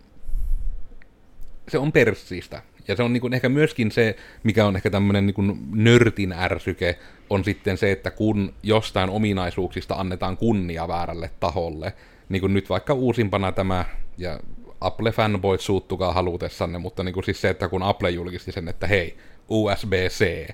se 1.67 1.77
on 1.77 1.91
perssiistä. 1.91 2.61
Ja 2.87 2.95
se 2.95 3.03
on 3.03 3.13
niin 3.13 3.21
kuin 3.21 3.33
ehkä 3.33 3.49
myöskin 3.49 3.91
se, 3.91 4.15
mikä 4.43 4.65
on 4.65 4.75
ehkä 4.75 4.89
tämmöinen 4.89 5.25
niin 5.25 5.67
nörtin 5.71 6.33
ärsyke, 6.33 6.99
on 7.29 7.43
sitten 7.43 7.77
se, 7.77 7.91
että 7.91 8.11
kun 8.11 8.53
jostain 8.63 9.09
ominaisuuksista 9.09 9.95
annetaan 9.95 10.37
kunnia 10.37 10.87
väärälle 10.87 11.29
taholle, 11.39 11.93
niin 12.29 12.41
kuin 12.41 12.53
nyt 12.53 12.69
vaikka 12.69 12.93
uusimpana 12.93 13.51
tämä, 13.51 13.85
ja 14.17 14.39
Apple-fanboyt 14.81 15.61
suuttukaa 15.61 16.13
halutessanne, 16.13 16.79
mutta 16.79 17.03
niin 17.03 17.13
kuin 17.13 17.23
siis 17.23 17.41
se, 17.41 17.49
että 17.49 17.67
kun 17.67 17.83
Apple 17.83 18.09
julkisti 18.09 18.51
sen, 18.51 18.67
että 18.67 18.87
hei, 18.87 19.17
USB-C, 19.49 20.49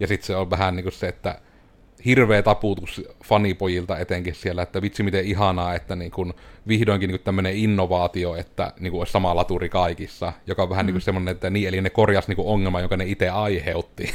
ja 0.00 0.06
sitten 0.06 0.26
se 0.26 0.36
on 0.36 0.50
vähän 0.50 0.76
niin 0.76 0.84
kuin 0.84 0.92
se, 0.92 1.08
että 1.08 1.40
hirveä 2.04 2.42
taputus 2.42 3.02
fanipojilta 3.24 3.98
etenkin 3.98 4.34
siellä, 4.34 4.62
että 4.62 4.82
vitsi 4.82 5.02
miten 5.02 5.24
ihanaa, 5.24 5.74
että 5.74 5.96
niin 5.96 6.10
kun 6.10 6.34
vihdoinkin 6.68 7.10
niin 7.10 7.20
tämmöinen 7.24 7.56
innovaatio, 7.56 8.34
että 8.34 8.72
niin 8.80 8.92
olisi 8.92 9.12
sama 9.12 9.36
laturi 9.36 9.68
kaikissa, 9.68 10.32
joka 10.46 10.62
on 10.62 10.70
vähän 10.70 10.86
niin 10.86 10.94
mm. 10.94 10.96
niin 10.96 11.02
semmoinen, 11.02 11.32
että 11.32 11.50
niin, 11.50 11.68
eli 11.68 11.80
ne 11.80 11.90
korjas 11.90 12.28
niin 12.28 12.38
ongelma, 12.38 12.80
jonka 12.80 12.96
ne 12.96 13.04
itse 13.04 13.28
aiheutti. 13.28 14.10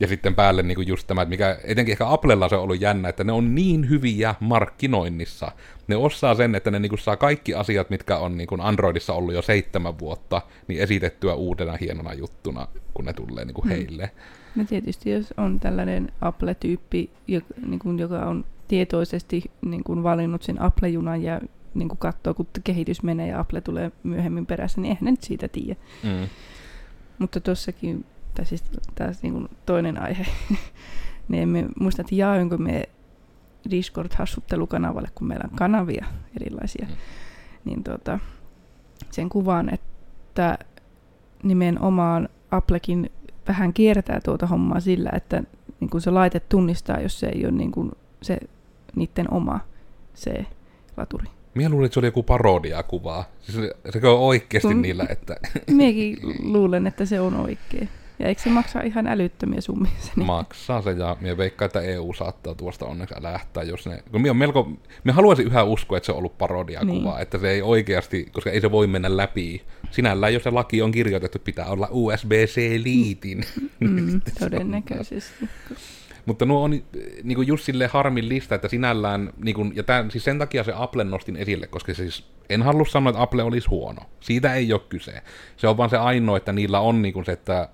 Ja 0.00 0.06
sitten 0.06 0.34
päälle 0.34 0.62
niin 0.62 0.74
kuin 0.74 0.88
just 0.88 1.06
tämä, 1.06 1.22
että 1.22 1.30
mikä 1.30 1.58
etenkin 1.64 1.92
ehkä 1.92 2.12
Applella 2.12 2.48
se 2.48 2.56
on 2.56 2.62
ollut 2.62 2.80
jännä, 2.80 3.08
että 3.08 3.24
ne 3.24 3.32
on 3.32 3.54
niin 3.54 3.90
hyviä 3.90 4.34
markkinoinnissa. 4.40 5.52
Ne 5.88 5.96
osaa 5.96 6.34
sen, 6.34 6.54
että 6.54 6.70
ne 6.70 6.78
niin 6.78 6.90
kuin 6.90 6.98
saa 6.98 7.16
kaikki 7.16 7.54
asiat, 7.54 7.90
mitkä 7.90 8.16
on 8.16 8.36
niin 8.36 8.46
kuin 8.46 8.60
Androidissa 8.60 9.14
ollut 9.14 9.34
jo 9.34 9.42
seitsemän 9.42 9.98
vuotta, 9.98 10.42
niin 10.68 10.80
esitettyä 10.80 11.34
uudena 11.34 11.76
hienona 11.80 12.14
juttuna, 12.14 12.68
kun 12.94 13.04
ne 13.04 13.12
tulee 13.12 13.44
niin 13.44 13.54
kuin 13.54 13.64
hmm. 13.64 13.76
heille. 13.76 14.10
No 14.58 14.64
tietysti 14.64 15.10
jos 15.10 15.34
on 15.36 15.60
tällainen 15.60 16.12
Apple-tyyppi, 16.20 17.10
joka, 17.28 17.46
niin 17.66 17.78
kuin, 17.78 17.98
joka 17.98 18.20
on 18.20 18.44
tietoisesti 18.68 19.50
niin 19.62 19.84
kuin 19.84 20.02
valinnut 20.02 20.42
sen 20.42 20.62
Apple-junan 20.62 21.22
ja 21.22 21.40
niin 21.74 21.88
kuin 21.88 21.98
katsoo, 21.98 22.34
kun 22.34 22.46
kehitys 22.64 23.02
menee 23.02 23.28
ja 23.28 23.40
Apple 23.40 23.60
tulee 23.60 23.92
myöhemmin 24.02 24.46
perässä, 24.46 24.80
niin 24.80 24.90
eihän 24.90 25.04
ne 25.04 25.10
nyt 25.10 25.22
siitä 25.22 25.48
tiedä. 25.48 25.76
Mm. 26.02 26.28
Mutta 27.18 27.40
tuossakin 27.40 28.04
tai 28.34 28.46
siis 28.46 28.64
taas 28.94 29.22
niin 29.22 29.32
kuin 29.32 29.48
toinen 29.66 30.02
aihe, 30.02 30.26
niin 31.28 31.42
emme 31.42 31.64
muista, 31.80 32.02
että 32.02 32.14
jaoinko 32.14 32.56
me 32.56 32.88
Discord-hassuttelukanavalle, 33.70 35.08
kun 35.14 35.28
meillä 35.28 35.48
on 35.52 35.56
kanavia 35.56 36.06
erilaisia, 36.40 36.86
mm. 36.86 36.96
niin 37.64 37.84
tota, 37.84 38.18
sen 39.10 39.28
kuvan, 39.28 39.74
että 39.74 40.58
nimenomaan 41.42 42.28
Applekin 42.50 43.10
vähän 43.48 43.72
kiertää 43.72 44.20
tuota 44.24 44.46
hommaa 44.46 44.80
sillä, 44.80 45.10
että 45.16 45.42
niin 45.80 45.90
kuin 45.90 46.00
se 46.00 46.10
laite 46.10 46.40
tunnistaa, 46.40 47.00
jos 47.00 47.20
se 47.20 47.26
ei 47.26 47.44
ole 47.44 47.52
niin 47.52 47.72
kuin 47.72 47.92
se 48.22 48.38
niiden 48.96 49.32
oma 49.34 49.60
se 50.14 50.46
laturi. 50.96 51.26
Minä 51.54 51.68
luulin, 51.68 51.86
että 51.86 51.94
se 51.94 52.00
oli 52.00 52.06
joku 52.06 52.22
parodiakuvaa. 52.22 53.24
Siis 53.40 53.70
se 53.90 54.08
on 54.08 54.20
oikeasti 54.20 54.74
mm. 54.74 54.82
niillä, 54.82 55.06
että... 55.10 55.36
Minäkin 55.70 56.18
luulen, 56.42 56.86
että 56.86 57.04
se 57.04 57.20
on 57.20 57.34
oikein. 57.34 57.88
Ja 58.18 58.26
eikö 58.26 58.42
se 58.42 58.50
maksaa 58.50 58.82
ihan 58.82 59.06
älyttömiä 59.06 59.60
summia? 59.60 59.90
Se 59.98 60.12
niin? 60.16 60.26
Maksaa 60.26 60.82
se, 60.82 60.90
ja 60.90 61.16
minä 61.20 61.36
veikkaan, 61.36 61.66
että 61.66 61.80
EU 61.80 62.12
saattaa 62.12 62.54
tuosta 62.54 62.86
onneksi 62.86 63.14
lähtää, 63.20 63.62
jos 63.62 63.86
ne... 63.86 64.02
Kun 64.10 64.20
minä, 64.20 64.34
melko, 64.34 64.72
minä 65.04 65.12
haluaisin 65.12 65.46
yhä 65.46 65.62
uskoa, 65.62 65.98
että 65.98 66.06
se 66.06 66.12
on 66.12 66.18
ollut 66.18 66.38
parodiakuva, 66.38 67.12
niin. 67.12 67.22
että 67.22 67.38
se 67.38 67.50
ei 67.50 67.62
oikeasti, 67.62 68.28
koska 68.32 68.50
ei 68.50 68.60
se 68.60 68.70
voi 68.70 68.86
mennä 68.86 69.16
läpi. 69.16 69.62
Sinällään, 69.90 70.34
jos 70.34 70.42
se 70.42 70.50
laki 70.50 70.82
on 70.82 70.90
kirjoitettu, 70.90 71.38
pitää 71.38 71.66
olla 71.66 71.88
USB-C-liitin. 71.90 73.44
Mm, 73.80 74.20
todennäköisesti. 74.40 75.48
Mutta 76.26 76.44
nuo 76.44 76.62
on 76.62 76.70
niin 77.22 77.36
kuin 77.36 77.48
just 77.48 77.64
sille 77.64 77.86
harmillista, 77.86 78.54
että 78.54 78.68
sinällään, 78.68 79.32
niin 79.44 79.54
kuin, 79.54 79.72
ja 79.76 79.82
tämän, 79.82 80.10
siis 80.10 80.24
sen 80.24 80.38
takia 80.38 80.64
se 80.64 80.72
Apple 80.76 81.04
nostin 81.04 81.36
esille, 81.36 81.66
koska 81.66 81.94
siis 81.94 82.24
en 82.50 82.62
halua 82.62 82.84
sanoa, 82.84 83.10
että 83.10 83.22
Apple 83.22 83.42
olisi 83.42 83.68
huono. 83.68 84.02
Siitä 84.20 84.54
ei 84.54 84.72
ole 84.72 84.80
kyse. 84.88 85.22
Se 85.56 85.68
on 85.68 85.76
vaan 85.76 85.90
se 85.90 85.96
ainoa, 85.96 86.36
että 86.36 86.52
niillä 86.52 86.80
on 86.80 87.02
niin 87.02 87.14
kuin 87.14 87.24
se, 87.24 87.32
että 87.32 87.68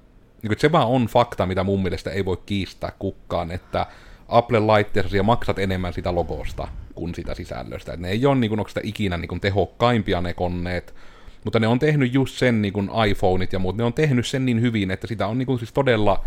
niin 0.49 0.59
se 0.61 0.73
vaan 0.73 0.89
on 0.89 1.07
fakta, 1.07 1.47
mitä 1.47 1.65
mun 1.65 1.83
mielestä 1.83 2.11
ei 2.11 2.25
voi 2.25 2.37
kiistää 2.47 2.93
kukkaan, 2.99 3.51
että 3.51 3.87
Apple-laitteessa 4.29 5.23
maksat 5.23 5.59
enemmän 5.59 5.93
sitä 5.93 6.15
logosta 6.15 6.69
kuin 6.95 7.15
sitä 7.15 7.35
sisällöstä. 7.35 7.93
Et 7.93 8.01
ne 8.01 8.11
ei 8.11 8.27
ole 8.27 8.37
niin 8.37 8.49
kuin, 8.49 8.69
sitä 8.69 8.81
ikinä 8.83 9.17
niin 9.17 9.29
kuin, 9.29 9.41
tehokkaimpia 9.41 10.21
ne 10.21 10.35
koneet, 10.35 10.95
mutta 11.45 11.61
ne 11.61 11.67
on 11.67 11.79
tehnyt 11.79 12.15
just 12.15 12.39
sen 12.39 12.63
niin 12.63 12.73
kuin 12.73 12.91
iPhoneit 13.09 13.53
ja 13.53 13.59
muut, 13.59 13.77
ne 13.77 13.85
on 13.85 13.93
tehnyt 13.93 14.27
sen 14.27 14.47
niin 14.47 14.61
hyvin, 14.61 14.91
että 14.91 15.07
sitä 15.07 15.27
on 15.27 15.39
niin 15.39 15.47
kuin, 15.47 15.59
siis 15.59 15.73
todella 15.73 16.25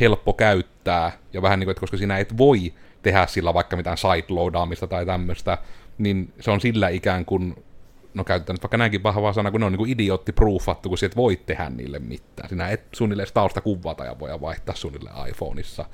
helppo 0.00 0.32
käyttää, 0.32 1.12
ja 1.32 1.42
vähän 1.42 1.60
niin 1.60 1.66
kuin, 1.66 1.70
että 1.70 1.80
koska 1.80 1.96
sinä 1.96 2.18
et 2.18 2.38
voi 2.38 2.72
tehdä 3.02 3.26
sillä 3.26 3.54
vaikka 3.54 3.76
mitään 3.76 3.96
sideloadaamista 3.96 4.86
tai 4.86 5.06
tämmöistä, 5.06 5.58
niin 5.98 6.32
se 6.40 6.50
on 6.50 6.60
sillä 6.60 6.88
ikään 6.88 7.24
kuin 7.24 7.64
no 8.14 8.24
käytetään 8.24 8.54
nyt 8.54 8.62
vaikka 8.62 8.76
näinkin 8.76 9.02
vahvaa 9.02 9.32
sana, 9.32 9.50
kun 9.50 9.60
ne 9.60 9.66
on 9.66 9.72
niin 9.72 9.88
idiootti 9.88 10.32
proofattu, 10.32 10.88
kun 10.88 10.98
et 11.02 11.16
voi 11.16 11.36
tehdä 11.36 11.70
niille 11.70 11.98
mitään. 11.98 12.48
Sinä 12.48 12.68
et 12.68 12.82
suunnilleen 12.92 13.28
tausta 13.34 13.60
kuvata 13.60 14.04
ja 14.04 14.18
voi 14.18 14.40
vaihtaa 14.40 14.74
suunnilleen 14.74 15.28
iPhoneissa. 15.28 15.84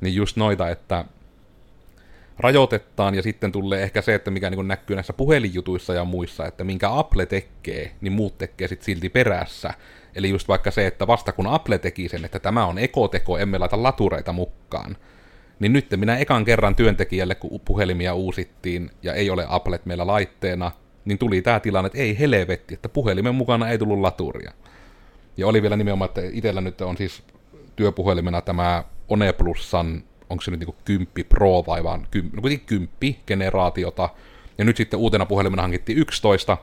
Niin 0.00 0.14
just 0.14 0.36
noita, 0.36 0.68
että 0.68 1.04
rajoitetaan, 2.38 3.14
ja 3.14 3.22
sitten 3.22 3.52
tulee 3.52 3.82
ehkä 3.82 4.02
se, 4.02 4.14
että 4.14 4.30
mikä 4.30 4.50
niin 4.50 4.68
näkyy 4.68 4.96
näissä 4.96 5.12
puhelinjutuissa 5.12 5.94
ja 5.94 6.04
muissa, 6.04 6.46
että 6.46 6.64
minkä 6.64 6.98
Apple 6.98 7.26
tekee, 7.26 7.92
niin 8.00 8.12
muut 8.12 8.38
tekee 8.38 8.68
sitten 8.68 8.86
silti 8.86 9.08
perässä. 9.08 9.74
Eli 10.14 10.30
just 10.30 10.48
vaikka 10.48 10.70
se, 10.70 10.86
että 10.86 11.06
vasta 11.06 11.32
kun 11.32 11.46
Apple 11.46 11.78
teki 11.78 12.08
sen, 12.08 12.24
että 12.24 12.38
tämä 12.38 12.66
on 12.66 12.78
ekoteko, 12.78 13.38
emme 13.38 13.58
laita 13.58 13.82
latureita 13.82 14.32
mukaan, 14.32 14.96
niin 15.58 15.72
nyt 15.72 15.86
minä 15.96 16.16
ekan 16.16 16.44
kerran 16.44 16.76
työntekijälle, 16.76 17.34
kun 17.34 17.60
puhelimia 17.64 18.14
uusittiin, 18.14 18.90
ja 19.02 19.14
ei 19.14 19.30
ole 19.30 19.46
Applet 19.48 19.86
meillä 19.86 20.06
laitteena, 20.06 20.72
niin 21.08 21.18
tuli 21.18 21.42
tämä 21.42 21.60
tilanne, 21.60 21.86
että 21.86 21.98
ei 21.98 22.18
helvetti, 22.18 22.74
että 22.74 22.88
puhelimen 22.88 23.34
mukana 23.34 23.68
ei 23.68 23.78
tullut 23.78 24.00
laturia. 24.00 24.52
Ja 25.36 25.46
oli 25.46 25.62
vielä 25.62 25.76
nimenomaan, 25.76 26.08
että 26.08 26.20
itsellä 26.32 26.60
nyt 26.60 26.80
on 26.80 26.96
siis 26.96 27.22
työpuhelimena 27.76 28.40
tämä 28.40 28.84
One 29.08 29.32
Plusan, 29.32 30.02
onko 30.30 30.42
se 30.42 30.50
nyt 30.50 30.60
niinku 30.60 30.76
10 30.84 31.08
Pro 31.28 31.64
vai 31.66 31.84
vaan, 31.84 32.06
no 32.32 32.40
kuitenkin 32.40 32.88
10 32.98 33.16
generaatiota, 33.26 34.08
ja 34.58 34.64
nyt 34.64 34.76
sitten 34.76 35.00
uutena 35.00 35.26
puhelimena 35.26 35.62
hankittiin 35.62 35.98
11, 35.98 36.56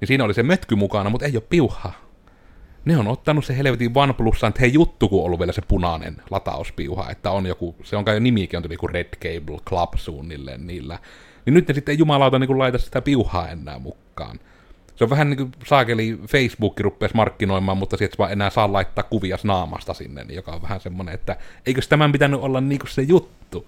niin 0.00 0.08
siinä 0.08 0.24
oli 0.24 0.34
se 0.34 0.42
mötky 0.42 0.74
mukana, 0.74 1.10
mutta 1.10 1.26
ei 1.26 1.36
ole 1.36 1.42
piuha. 1.50 1.92
Ne 2.84 2.96
on 2.96 3.08
ottanut 3.08 3.44
se 3.44 3.56
helvetin 3.56 3.92
OnePlusan, 3.94 4.48
että 4.48 4.60
hei 4.60 4.72
juttu, 4.72 5.08
kun 5.08 5.18
on 5.18 5.24
ollut 5.24 5.40
vielä 5.40 5.52
se 5.52 5.62
punainen 5.68 6.16
latauspiuha, 6.30 7.10
että 7.10 7.30
on 7.30 7.46
joku, 7.46 7.76
se 7.82 7.96
on 7.96 8.04
kai 8.04 8.20
nimikin 8.20 8.56
on 8.56 8.64
joku 8.70 8.86
Red 8.86 9.08
Cable 9.16 9.58
Club 9.68 9.94
suunnilleen 9.96 10.66
niillä. 10.66 10.98
Niin 11.46 11.54
nyt 11.54 11.68
ne 11.68 11.74
sitten 11.74 11.98
jumalauta 11.98 12.38
niin 12.38 12.58
laita 12.58 12.78
sitä 12.78 13.02
piuhaa 13.02 13.48
enää 13.48 13.78
mukaan. 13.78 14.40
Se 14.96 15.04
on 15.04 15.10
vähän 15.10 15.30
niin 15.30 15.36
kuin 15.36 15.52
saakeli 15.66 16.20
Facebook 16.28 16.80
ruppeesi 16.80 17.16
markkinoimaan, 17.16 17.78
mutta 17.78 17.96
sitten 17.96 18.18
vaan 18.18 18.32
enää 18.32 18.50
saa 18.50 18.72
laittaa 18.72 19.04
kuvia 19.04 19.36
naamasta 19.44 19.94
sinne, 19.94 20.24
niin 20.24 20.36
joka 20.36 20.52
on 20.52 20.62
vähän 20.62 20.80
semmoinen, 20.80 21.14
että 21.14 21.36
eikö 21.66 21.80
tämän 21.88 22.12
pitänyt 22.12 22.40
olla 22.40 22.60
niin 22.60 22.78
kuin 22.78 22.90
se 22.90 23.02
juttu. 23.02 23.66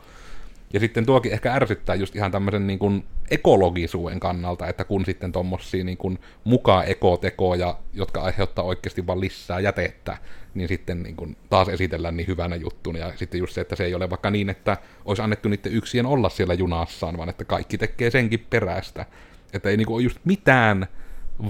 Ja 0.72 0.80
sitten 0.80 1.06
tuokin 1.06 1.32
ehkä 1.32 1.54
ärsyttää 1.54 1.94
just 1.94 2.16
ihan 2.16 2.32
tämmöisen 2.32 2.66
niin 2.66 2.78
kuin 2.78 3.04
ekologisuuden 3.30 4.20
kannalta, 4.20 4.66
että 4.66 4.84
kun 4.84 5.04
sitten 5.04 5.32
tuommoisia 5.32 5.84
niin 5.84 5.98
kuin 5.98 6.18
mukaan 6.44 6.88
ekotekoja, 6.88 7.76
jotka 7.94 8.22
aiheuttaa 8.22 8.64
oikeasti 8.64 9.06
vaan 9.06 9.20
lisää 9.20 9.60
jätettä, 9.60 10.16
niin 10.54 10.68
sitten 10.68 11.02
niin 11.02 11.16
kuin 11.16 11.36
taas 11.50 11.68
esitellään 11.68 12.16
niin 12.16 12.26
hyvänä 12.26 12.56
juttuna. 12.56 12.98
Ja 12.98 13.12
sitten 13.16 13.38
just 13.38 13.54
se, 13.54 13.60
että 13.60 13.76
se 13.76 13.84
ei 13.84 13.94
ole 13.94 14.10
vaikka 14.10 14.30
niin, 14.30 14.50
että 14.50 14.76
olisi 15.04 15.22
annettu 15.22 15.48
niiden 15.48 15.72
yksien 15.72 16.06
olla 16.06 16.28
siellä 16.28 16.54
junassaan, 16.54 17.16
vaan 17.16 17.28
että 17.28 17.44
kaikki 17.44 17.78
tekee 17.78 18.10
senkin 18.10 18.46
perästä. 18.50 19.06
Että 19.52 19.68
ei 19.68 19.76
niin 19.76 19.86
kuin 19.86 19.94
ole 19.94 20.02
just 20.02 20.18
mitään 20.24 20.86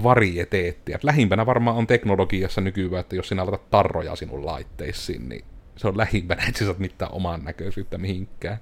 varieteettia. 0.03 0.99
Lähimpänä 1.03 1.45
varmaan 1.45 1.77
on 1.77 1.87
teknologiassa 1.87 2.61
nykyään, 2.61 2.99
että 2.99 3.15
jos 3.15 3.27
sinä 3.27 3.41
aloitat 3.41 3.69
tarroja 3.69 4.15
sinun 4.15 4.45
laitteisiin, 4.45 5.29
niin 5.29 5.45
se 5.75 5.87
on 5.87 5.97
lähimpänä, 5.97 6.43
että 6.47 6.59
sä 6.59 6.65
saat 6.65 6.79
mitään 6.79 7.11
oman 7.11 7.43
näköisyyttä 7.43 7.97
mihinkään. 7.97 8.57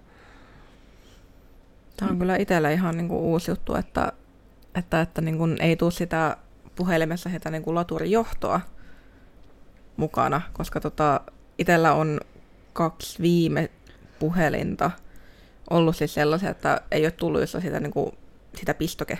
Tämä 1.97 2.11
on 2.11 2.19
kyllä 2.19 2.35
itsellä 2.35 2.71
ihan 2.71 2.97
niin 2.97 3.07
kuin 3.07 3.21
uusi 3.21 3.51
juttu, 3.51 3.75
että, 3.75 4.11
että, 4.75 5.01
että 5.01 5.21
niin 5.21 5.37
kuin 5.37 5.57
ei 5.61 5.75
tule 5.75 5.91
sitä 5.91 6.37
puhelimessa 6.75 7.29
heitä 7.29 7.51
niin 7.51 7.63
kuin 7.63 7.75
laturijohtoa 7.75 8.61
mukana, 9.97 10.41
koska 10.53 10.79
tota, 10.79 11.21
itsellä 11.57 11.93
on 11.93 12.19
kaksi 12.73 13.21
viime 13.21 13.69
puhelinta 14.19 14.91
ollut 15.69 15.95
siis 15.95 16.13
sellaisia, 16.13 16.49
että 16.49 16.81
ei 16.91 17.05
ole 17.05 17.11
tullut 17.11 17.41
just 17.41 17.55
sitä, 17.61 17.79
niin 17.79 17.91
kuin, 17.91 18.11
sitä 18.55 18.73
pistoke 18.73 19.19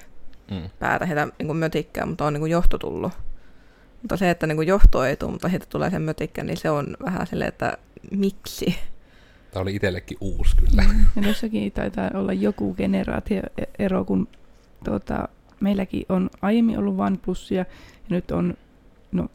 mm. 0.52 0.70
päätä, 0.80 1.08
sitä 1.08 1.28
niin 1.40 1.48
kuin 1.48 1.58
mötikkää, 1.58 2.06
mutta 2.06 2.26
on 2.26 2.34
niin 2.34 2.42
kuin 2.42 2.52
johto 2.52 2.78
tullut. 2.78 3.12
Mutta 4.02 4.18
se, 4.18 4.30
että 4.30 4.48
niin 4.48 4.56
kuin 4.56 4.68
johto 4.68 5.04
ei 5.04 5.18
tule, 5.18 5.32
mutta 5.32 5.50
siitä 5.50 5.66
tulee 5.70 5.90
se 5.90 6.00
mötikkä, 6.00 6.44
niin 6.44 6.58
se 6.58 6.70
on 6.70 6.98
vähän 7.04 7.28
silleen, 7.28 7.48
että 7.50 7.78
miksi? 8.12 8.76
Tämä 9.52 9.62
oli 9.62 9.76
itsellekin 9.76 10.18
uusi 10.22 10.56
kyllä. 10.56 10.84
Mm. 10.84 11.06
Ja 11.16 11.28
jossakin 11.28 11.72
taitaa 11.72 12.12
olla 12.14 12.34
joku 12.34 12.76
generaatioero, 12.76 14.06
kun 14.06 14.28
tuota, 14.84 15.28
meilläkin 15.60 16.06
on 16.10 16.30
aiemmin 16.42 16.80
ollut 16.80 17.00
OnePlusia 17.00 17.58
ja 17.60 17.66
nyt 18.10 18.32
on 18.32 18.58
no, 19.12 19.28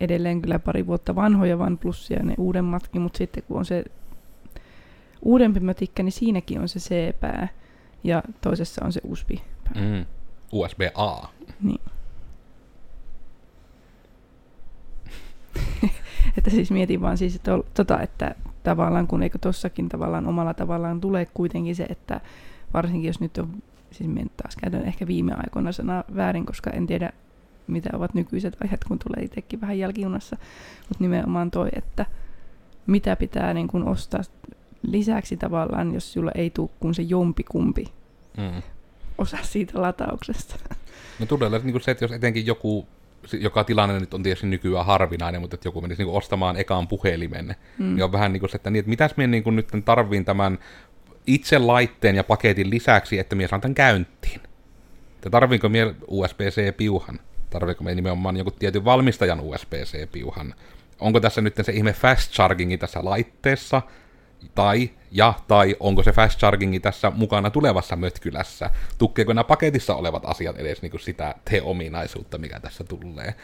edelleen 0.00 0.42
kyllä 0.42 0.58
pari 0.58 0.86
vuotta 0.86 1.14
vanhoja 1.14 1.56
OnePlusia 1.56 2.22
ne 2.22 2.34
uudemmatkin, 2.38 3.02
mutta 3.02 3.18
sitten 3.18 3.42
kun 3.42 3.58
on 3.58 3.64
se 3.64 3.84
uudempi 5.22 5.60
mötikkä, 5.60 6.02
niin 6.02 6.12
siinäkin 6.12 6.60
on 6.60 6.68
se 6.68 6.80
C-pää 6.80 7.48
ja 8.04 8.22
toisessa 8.40 8.84
on 8.84 8.92
se 8.92 9.00
USB. 9.04 9.30
Mm. 9.74 10.06
USB-A. 10.52 11.28
Niin. 11.62 11.80
että 16.38 16.50
siis 16.50 16.70
mietin 16.70 17.00
vaan 17.00 17.18
siis, 17.18 17.36
että, 17.36 17.50
tota, 17.74 18.00
että 18.00 18.34
tavallaan, 18.62 19.06
kun 19.06 19.22
eikö 19.22 19.38
tossakin 19.38 19.88
tavallaan 19.88 20.26
omalla 20.26 20.54
tavallaan 20.54 21.00
tulee 21.00 21.26
kuitenkin 21.34 21.76
se, 21.76 21.86
että 21.88 22.20
varsinkin 22.74 23.06
jos 23.06 23.20
nyt 23.20 23.38
on, 23.38 23.62
siis 23.90 24.10
taas 24.36 24.56
käytän 24.56 24.84
ehkä 24.84 25.06
viime 25.06 25.32
aikoina 25.36 25.72
sanaa 25.72 26.04
väärin, 26.16 26.46
koska 26.46 26.70
en 26.70 26.86
tiedä 26.86 27.12
mitä 27.70 27.90
ovat 27.92 28.14
nykyiset 28.14 28.56
aiheet, 28.62 28.84
kun 28.84 28.98
tulee 28.98 29.24
itsekin 29.24 29.60
vähän 29.60 29.78
jälkijunassa, 29.78 30.36
mutta 30.88 31.04
nimenomaan 31.04 31.50
toi, 31.50 31.68
että 31.72 32.06
mitä 32.86 33.16
pitää 33.16 33.54
niin 33.54 33.68
kuin 33.68 33.88
ostaa 33.88 34.20
lisäksi 34.82 35.36
tavallaan, 35.36 35.94
jos 35.94 36.12
sulla 36.12 36.30
ei 36.34 36.50
tule 36.50 36.70
kuin 36.80 36.94
se 36.94 37.02
jompikumpi 37.02 37.84
Mm. 38.36 38.62
osa 39.18 39.38
siitä 39.42 39.82
latauksesta. 39.82 40.56
No 41.18 41.26
todella 41.26 41.58
niin 41.58 41.80
se, 41.80 41.90
että 41.90 42.04
jos 42.04 42.12
etenkin 42.12 42.46
joku, 42.46 42.86
joka 43.32 43.64
tilanne 43.64 44.00
nyt 44.00 44.14
on 44.14 44.22
tietysti 44.22 44.46
nykyään 44.46 44.86
harvinainen, 44.86 45.40
mutta 45.40 45.54
että 45.54 45.68
joku 45.68 45.80
menisi 45.80 46.04
niin 46.04 46.14
ostamaan 46.14 46.56
ekaan 46.56 46.88
puhelimen, 46.88 47.56
mm. 47.78 47.94
niin 47.94 48.04
on 48.04 48.12
vähän 48.12 48.32
niin 48.32 48.40
kuin 48.40 48.50
se, 48.50 48.56
että, 48.56 48.70
niin, 48.70 48.80
että 48.80 48.90
mitäs 48.90 49.16
minä 49.16 49.26
niin 49.26 49.56
nyt 49.56 49.68
tarviin 49.84 50.24
tämän 50.24 50.58
itse 51.26 51.58
laitteen 51.58 52.16
ja 52.16 52.24
paketin 52.24 52.70
lisäksi, 52.70 53.18
että 53.18 53.36
minä 53.36 53.48
saan 53.48 53.60
tämän 53.60 53.74
käyntiin. 53.74 54.40
Että 55.14 55.30
tarviinko 55.30 55.68
minä 55.68 55.94
USB-C-piuhan? 56.08 57.20
Tarviinko 57.50 57.84
me 57.84 57.94
nimenomaan 57.94 58.36
joku 58.36 58.50
tietyn 58.50 58.84
valmistajan 58.84 59.40
USB-C-piuhan? 59.40 60.54
Onko 61.00 61.20
tässä 61.20 61.40
nyt 61.40 61.54
se 61.62 61.72
ihme 61.72 61.92
fast 61.92 62.32
chargingi 62.32 62.78
tässä 62.78 63.04
laitteessa? 63.04 63.82
Tai, 64.54 64.90
ja, 65.10 65.34
tai 65.48 65.76
onko 65.80 66.02
se 66.02 66.12
fast 66.12 66.38
chargingi 66.38 66.80
tässä 66.80 67.10
mukana 67.10 67.50
tulevassa 67.50 67.96
mötkylässä? 67.96 68.70
Tukkeeko 68.98 69.32
nämä 69.32 69.44
paketissa 69.44 69.94
olevat 69.94 70.22
asiat 70.26 70.58
edes 70.58 70.82
niin 70.82 70.90
kuin 70.90 71.00
sitä 71.00 71.34
te-ominaisuutta, 71.50 72.38
mikä 72.38 72.60
tässä 72.60 72.84
tulee? 72.84 73.34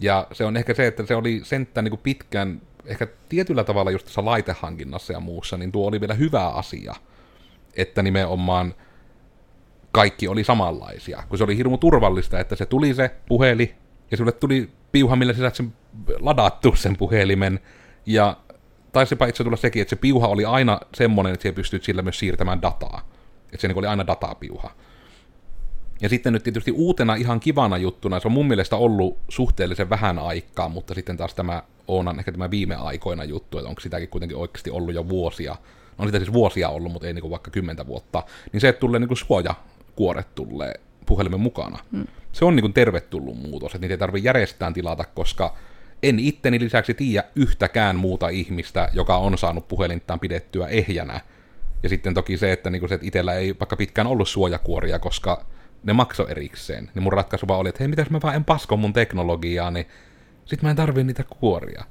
Ja 0.00 0.26
se 0.32 0.44
on 0.44 0.56
ehkä 0.56 0.74
se, 0.74 0.86
että 0.86 1.06
se 1.06 1.14
oli 1.14 1.40
sentään 1.44 1.84
niin 1.84 1.90
kuin 1.90 2.00
pitkän, 2.02 2.62
ehkä 2.84 3.06
tietyllä 3.28 3.64
tavalla 3.64 3.90
just 3.90 4.06
tässä 4.06 4.24
laitehankinnassa 4.24 5.12
ja 5.12 5.20
muussa, 5.20 5.56
niin 5.56 5.72
tuo 5.72 5.88
oli 5.88 6.00
vielä 6.00 6.14
hyvä 6.14 6.48
asia, 6.48 6.94
että 7.74 8.02
nimenomaan 8.02 8.74
kaikki 9.92 10.28
oli 10.28 10.44
samanlaisia, 10.44 11.22
kun 11.28 11.38
se 11.38 11.44
oli 11.44 11.56
hirmu 11.56 11.78
turvallista, 11.78 12.40
että 12.40 12.56
se 12.56 12.66
tuli 12.66 12.94
se 12.94 13.10
puheli, 13.28 13.74
ja 14.10 14.16
sulle 14.16 14.32
tuli 14.32 14.70
piuha, 14.92 15.16
millä 15.16 15.32
sä 15.32 15.50
sen 15.54 15.72
ladattu 16.20 16.76
sen 16.76 16.96
puhelimen, 16.96 17.60
ja 18.06 18.36
taisipa 18.92 19.26
itse 19.26 19.44
tulla 19.44 19.56
sekin, 19.56 19.82
että 19.82 19.90
se 19.90 19.96
piuha 19.96 20.28
oli 20.28 20.44
aina 20.44 20.80
semmoinen, 20.94 21.34
että 21.34 21.48
sä 21.48 21.52
pystyt 21.52 21.84
sillä 21.84 22.02
myös 22.02 22.18
siirtämään 22.18 22.62
dataa. 22.62 23.08
Että 23.44 23.60
se 23.60 23.68
niin 23.68 23.78
oli 23.78 23.86
aina 23.86 24.06
datapiuha. 24.06 24.70
Ja 26.00 26.08
sitten 26.08 26.32
nyt 26.32 26.42
tietysti 26.42 26.72
uutena 26.72 27.14
ihan 27.14 27.40
kivana 27.40 27.76
juttuna, 27.76 28.20
se 28.20 28.28
on 28.28 28.32
mun 28.32 28.46
mielestä 28.46 28.76
ollut 28.76 29.18
suhteellisen 29.28 29.90
vähän 29.90 30.18
aikaa, 30.18 30.68
mutta 30.68 30.94
sitten 30.94 31.16
taas 31.16 31.34
tämä 31.34 31.62
on 31.88 32.18
ehkä 32.18 32.32
tämä 32.32 32.50
viime 32.50 32.74
aikoina 32.74 33.24
juttu, 33.24 33.58
että 33.58 33.68
onko 33.68 33.80
sitäkin 33.80 34.08
kuitenkin 34.08 34.36
oikeasti 34.36 34.70
ollut 34.70 34.94
jo 34.94 35.08
vuosia. 35.08 35.56
On 35.98 36.06
sitä 36.08 36.18
siis 36.18 36.32
vuosia 36.32 36.68
ollut, 36.68 36.92
mutta 36.92 37.06
ei 37.06 37.14
niin 37.14 37.30
vaikka 37.30 37.50
kymmentä 37.50 37.86
vuotta. 37.86 38.22
Niin 38.52 38.60
se, 38.60 38.68
että 38.68 38.80
tulee 38.80 39.00
niin 39.00 39.08
kuin 39.08 39.18
suojakuoret 40.00 40.34
tulee 40.34 40.74
puhelimen 41.06 41.40
mukana. 41.40 41.78
Hmm. 41.92 42.06
Se 42.32 42.44
on 42.44 42.56
niin 42.56 42.62
kuin 42.62 42.72
tervetullut 42.72 43.36
muutos, 43.36 43.74
että 43.74 43.80
niitä 43.80 43.94
ei 43.94 43.98
tarvitse 43.98 44.26
järjestään 44.26 44.74
tilata, 44.74 45.04
koska 45.14 45.56
en 46.02 46.18
itteni 46.18 46.60
lisäksi 46.60 46.94
tiedä 46.94 47.24
yhtäkään 47.36 47.96
muuta 47.96 48.28
ihmistä, 48.28 48.88
joka 48.92 49.16
on 49.16 49.38
saanut 49.38 49.68
puhelintaan 49.68 50.20
pidettyä 50.20 50.66
ehjänä. 50.66 51.20
Ja 51.82 51.88
sitten 51.88 52.14
toki 52.14 52.36
se, 52.36 52.52
että, 52.52 52.70
niin 52.70 52.88
se, 52.88 52.94
että 52.94 53.06
itsellä 53.06 53.34
ei 53.34 53.54
vaikka 53.60 53.76
pitkään 53.76 54.06
ollut 54.06 54.28
suojakuoria, 54.28 54.98
koska 54.98 55.44
ne 55.82 55.92
makso 55.92 56.28
erikseen. 56.28 56.90
Niin 56.94 57.02
mun 57.02 57.12
ratkaisu 57.12 57.48
vaan 57.48 57.60
oli, 57.60 57.68
että 57.68 57.78
hei, 57.80 57.88
mitäs 57.88 58.10
mä 58.10 58.20
vaan 58.22 58.34
en 58.34 58.44
pasko 58.44 58.76
mun 58.76 58.92
teknologiaa, 58.92 59.70
niin 59.70 59.86
sit 60.44 60.62
mä 60.62 60.70
en 60.70 60.76
tarvii 60.76 61.04
niitä 61.04 61.24
kuoria. 61.24 61.84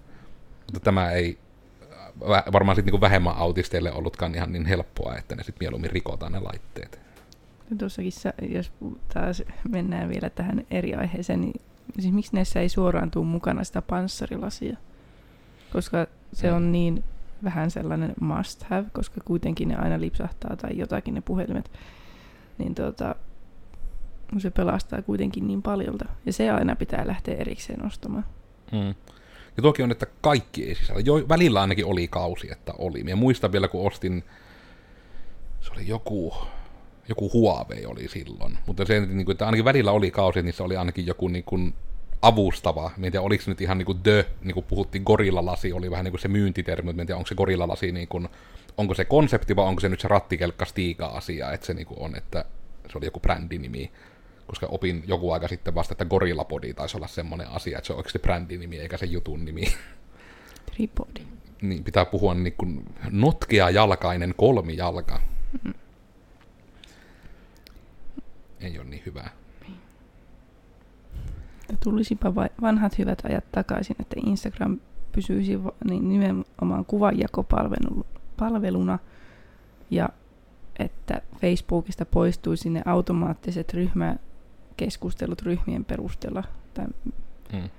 Mutta 0.74 0.86
tämä 0.86 1.12
ei 1.12 1.38
varmaan 2.54 2.76
sitten 2.76 2.94
niin 2.94 3.02
vähemmän 3.02 3.38
autisteille 3.38 3.92
ollutkaan 3.92 4.36
ihan 4.36 4.52
niin 4.52 4.66
helppoa, 4.66 5.16
että 5.16 5.36
ne 5.36 5.44
sitten 5.44 5.66
mieluummin 5.66 5.92
rikotaan 5.92 6.32
ne 6.32 6.40
laitteet. 6.40 7.09
Tuossakin, 7.78 8.12
jos 8.50 8.72
taas 9.14 9.44
mennään 9.70 10.10
vielä 10.10 10.30
tähän 10.30 10.66
eri 10.72 10.96
aiheeseen, 10.96 11.42
niin 11.42 11.62
siis 12.00 12.14
miksi 12.14 12.36
näissä 12.36 12.60
ei 12.60 12.70
suoraan 12.70 13.12
tule 13.12 13.26
mukana 13.26 13.64
sitä 13.64 13.82
panssarilasia? 13.82 14.78
Koska 15.74 16.08
se 16.34 16.52
on 16.52 16.72
niin 16.72 17.04
vähän 17.44 17.72
sellainen 17.72 18.14
must 18.20 18.64
have, 18.64 18.86
koska 18.94 19.22
kuitenkin 19.26 19.68
ne 19.68 19.76
aina 19.76 20.02
lipsahtaa 20.02 20.56
tai 20.56 20.78
jotakin 20.78 21.14
ne 21.14 21.22
puhelimet. 21.22 21.72
Niin 22.58 22.76
tuota, 22.76 23.16
se 24.38 24.50
pelastaa 24.50 25.02
kuitenkin 25.02 25.48
niin 25.48 25.62
paljolta. 25.62 26.06
Ja 26.26 26.34
se 26.34 26.50
aina 26.50 26.76
pitää 26.76 27.08
lähteä 27.08 27.36
erikseen 27.36 27.86
ostamaan. 27.86 28.26
Mm. 28.72 28.96
Ja 29.58 29.64
toki 29.64 29.84
on, 29.84 29.92
että 29.92 30.06
kaikki 30.22 30.68
ei 30.68 30.76
sisällä. 30.76 31.02
Jo, 31.02 31.14
välillä 31.30 31.62
ainakin 31.62 31.86
oli 31.86 32.08
kausi, 32.08 32.52
että 32.52 32.74
oli. 32.78 33.04
Mä 33.04 33.16
muistan 33.16 33.52
vielä, 33.52 33.68
kun 33.68 33.88
ostin, 33.88 34.24
se 35.62 35.72
oli 35.74 35.88
joku, 35.88 36.34
joku 37.10 37.30
Huawei 37.34 37.86
oli 37.86 38.08
silloin. 38.08 38.58
Mutta 38.68 38.86
se, 38.86 39.00
niin 39.00 39.26
kuin, 39.26 39.34
että 39.34 39.46
ainakin 39.46 39.66
välillä 39.66 39.92
oli 39.92 40.12
kausi, 40.12 40.42
niin 40.42 40.54
se 40.54 40.64
oli 40.64 40.78
ainakin 40.78 41.08
joku 41.08 41.28
niin 41.28 41.44
kuin, 41.44 41.74
avustava. 42.22 42.92
Mä 42.98 43.06
en 43.06 43.12
tiedä, 43.12 43.22
oliko 43.22 43.44
se 43.44 43.52
nyt 43.52 43.62
ihan 43.62 43.78
niin 43.78 43.86
kuin 43.86 44.00
the, 44.04 44.26
niin 44.42 44.54
kuin 44.54 44.66
puhuttiin 44.70 45.04
gorillalasi, 45.04 45.74
oli 45.74 45.92
vähän 45.92 46.04
niin 46.04 46.12
kuin 46.12 46.22
se 46.22 46.28
myyntitermi, 46.28 46.86
mutta 46.86 47.02
en 47.02 47.08
tiedä, 47.08 47.18
onko 47.18 47.28
se 47.28 47.36
gorillalasi 47.36 47.92
niin 47.92 48.08
kuin, 48.08 48.30
onko 48.78 48.94
se 48.94 49.06
konsepti 49.06 49.56
vai 49.56 49.66
onko 49.66 49.80
se 49.80 49.90
nyt 49.90 50.00
se 50.00 50.08
rattikelkka 50.08 50.66
asia, 51.06 51.52
että 51.52 51.66
se 51.66 51.74
niin 51.74 51.88
kuin 51.88 52.00
on, 52.00 52.16
että 52.16 52.46
se 52.92 52.98
oli 52.98 53.06
joku 53.06 53.20
brändinimi 53.20 53.92
koska 54.50 54.68
opin 54.68 55.04
joku 55.08 55.32
aika 55.32 55.48
sitten 55.48 55.76
vasta, 55.76 55.94
että 55.94 56.06
Gorillapodi 56.06 56.74
taisi 56.74 56.98
olla 56.98 57.08
semmoinen 57.08 57.48
asia, 57.48 57.78
että 57.78 57.88
se 57.88 57.94
on 57.94 57.98
oikeasti 57.98 58.20
brändinimi 58.20 58.78
eikä 58.78 58.98
se 58.98 59.06
jutun 59.06 59.46
nimi. 59.46 59.64
Tripodi. 60.72 61.22
niin, 61.62 61.84
pitää 61.84 62.06
puhua 62.06 62.34
niin 62.34 62.54
kuin 62.58 62.86
notkea 63.12 63.70
jalkainen 63.70 64.34
kolmijalka. 64.38 65.22
Mm-hmm. 65.54 65.74
Ei 68.62 68.80
ole 68.80 68.90
niin 68.90 69.04
hyvää. 69.06 69.30
Tulisipa 71.84 72.36
vanhat 72.62 72.98
hyvät 72.98 73.26
ajat 73.26 73.52
takaisin, 73.52 73.96
että 74.00 74.16
Instagram 74.26 74.80
pysyisi 75.12 75.60
niin 75.90 76.10
nimenomaan 76.10 76.86
kuvanjakopalveluna 76.86 79.00
ja 79.92 80.10
että 80.80 81.22
Facebookista 81.42 82.06
poistuisi 82.06 82.70
ne 82.70 82.82
automaattiset 82.86 83.74
ryhmä, 83.74 84.16
keskustelut 84.78 85.42
ryhmien 85.42 85.86
perusteella. 85.86 86.44
Tai 86.74 86.86
mm. 87.54 87.70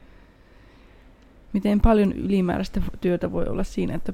Miten 1.52 1.80
paljon 1.80 2.12
ylimääräistä 2.12 2.82
työtä 3.00 3.32
voi 3.32 3.46
olla 3.46 3.64
siinä, 3.64 3.94
että 3.94 4.12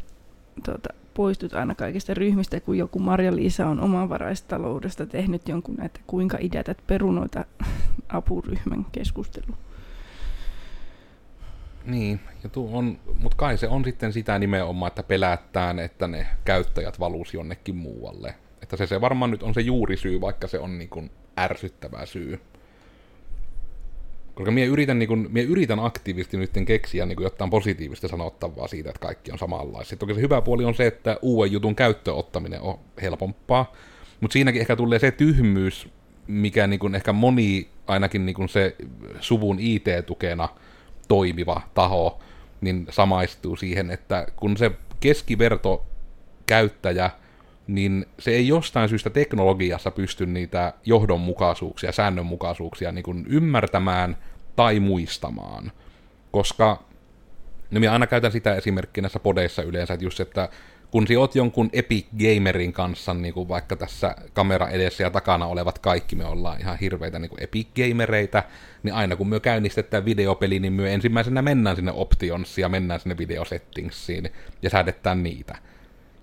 tuota, 0.64 0.88
poistut 1.16 1.54
aina 1.54 1.74
kaikista 1.74 2.14
ryhmistä, 2.14 2.60
kun 2.60 2.78
joku 2.78 2.98
Marja-Liisa 2.98 3.66
on 3.66 3.80
omavaraistaloudesta 3.80 5.06
tehnyt 5.06 5.48
jonkun 5.48 5.74
näitä 5.74 6.00
kuinka 6.06 6.38
idätät 6.40 6.78
perunoita 6.86 7.44
apuryhmän 8.08 8.86
keskustelu. 8.92 9.54
Niin, 11.84 12.20
mutta 13.18 13.36
kai 13.36 13.58
se 13.58 13.68
on 13.68 13.84
sitten 13.84 14.12
sitä 14.12 14.38
nimenomaan, 14.38 14.88
että 14.88 15.02
pelättään, 15.02 15.78
että 15.78 16.08
ne 16.08 16.26
käyttäjät 16.44 17.00
valuisi 17.00 17.36
jonnekin 17.36 17.76
muualle. 17.76 18.34
Että 18.62 18.76
se, 18.76 18.86
se 18.86 19.00
varmaan 19.00 19.30
nyt 19.30 19.42
on 19.42 19.54
se 19.54 19.60
juurisyy, 19.60 20.20
vaikka 20.20 20.46
se 20.46 20.58
on 20.58 20.78
niin 20.78 20.88
kuin 20.88 21.10
ärsyttävä 21.38 22.06
syy. 22.06 22.40
Koska 24.36 24.50
minä 24.50 24.66
yritän, 24.66 24.98
niin 24.98 25.08
kun, 25.08 25.28
minä 25.32 25.48
yritän 25.48 25.80
aktiivisesti 25.80 26.36
nyt 26.36 26.50
keksiä 26.66 27.06
niin 27.06 27.22
jotain 27.22 27.50
positiivista 27.50 28.08
sanottavaa 28.08 28.68
siitä, 28.68 28.90
että 28.90 29.00
kaikki 29.00 29.32
on 29.32 29.38
samanlaisia. 29.38 29.98
Toki 29.98 30.14
se 30.14 30.20
hyvä 30.20 30.42
puoli 30.42 30.64
on 30.64 30.74
se, 30.74 30.86
että 30.86 31.18
uuden 31.22 31.52
jutun 31.52 31.74
käyttöottaminen 31.74 32.60
on 32.60 32.78
helpompaa, 33.02 33.72
mutta 34.20 34.32
siinäkin 34.32 34.60
ehkä 34.60 34.76
tulee 34.76 34.98
se 34.98 35.10
tyhmyys, 35.10 35.88
mikä 36.26 36.66
niin 36.66 36.80
kun 36.80 36.94
ehkä 36.94 37.12
moni, 37.12 37.68
ainakin 37.86 38.26
niin 38.26 38.36
kun 38.36 38.48
se 38.48 38.76
suvun 39.20 39.56
IT-tukena 39.60 40.48
toimiva 41.08 41.60
taho, 41.74 42.20
niin 42.60 42.86
samaistuu 42.90 43.56
siihen, 43.56 43.90
että 43.90 44.26
kun 44.36 44.56
se 44.56 44.70
keskiverto 45.00 45.86
käyttäjä– 46.46 47.10
niin 47.66 48.06
se 48.18 48.30
ei 48.30 48.48
jostain 48.48 48.88
syystä 48.88 49.10
teknologiassa 49.10 49.90
pysty 49.90 50.26
niitä 50.26 50.72
johdonmukaisuuksia, 50.84 51.92
säännönmukaisuuksia 51.92 52.92
niin 52.92 53.02
kuin 53.02 53.26
ymmärtämään 53.28 54.16
tai 54.56 54.80
muistamaan. 54.80 55.72
Koska, 56.30 56.84
no 57.70 57.80
minä 57.80 57.92
aina 57.92 58.06
käytän 58.06 58.32
sitä 58.32 58.54
esimerkkiä 58.54 59.02
näissä 59.02 59.20
podeissa 59.20 59.62
yleensä, 59.62 59.94
että 59.94 60.04
just, 60.04 60.20
että 60.20 60.48
kun 60.90 61.06
sinä 61.06 61.20
oot 61.20 61.34
jonkun 61.34 61.70
Epic 61.72 62.06
Gamerin 62.18 62.72
kanssa, 62.72 63.14
niin 63.14 63.34
kuin 63.34 63.48
vaikka 63.48 63.76
tässä 63.76 64.16
kamera 64.32 64.68
edessä 64.68 65.02
ja 65.02 65.10
takana 65.10 65.46
olevat 65.46 65.78
kaikki, 65.78 66.16
me 66.16 66.24
ollaan 66.24 66.60
ihan 66.60 66.78
hirveitä 66.78 67.18
niin 67.18 67.28
kuin 67.28 67.42
Epic 67.42 67.68
Gamereita, 67.76 68.42
niin 68.82 68.94
aina 68.94 69.16
kun 69.16 69.28
me 69.28 69.40
käynnistetään 69.40 70.04
videopeli, 70.04 70.58
niin 70.58 70.72
me 70.72 70.94
ensimmäisenä 70.94 71.42
mennään 71.42 71.76
sinne 71.76 71.92
Optionsiin 71.92 72.62
ja 72.62 72.68
mennään 72.68 73.00
sinne 73.00 73.18
videosettingsiin 73.18 74.30
ja 74.62 74.70
säädetään 74.70 75.22
niitä 75.22 75.56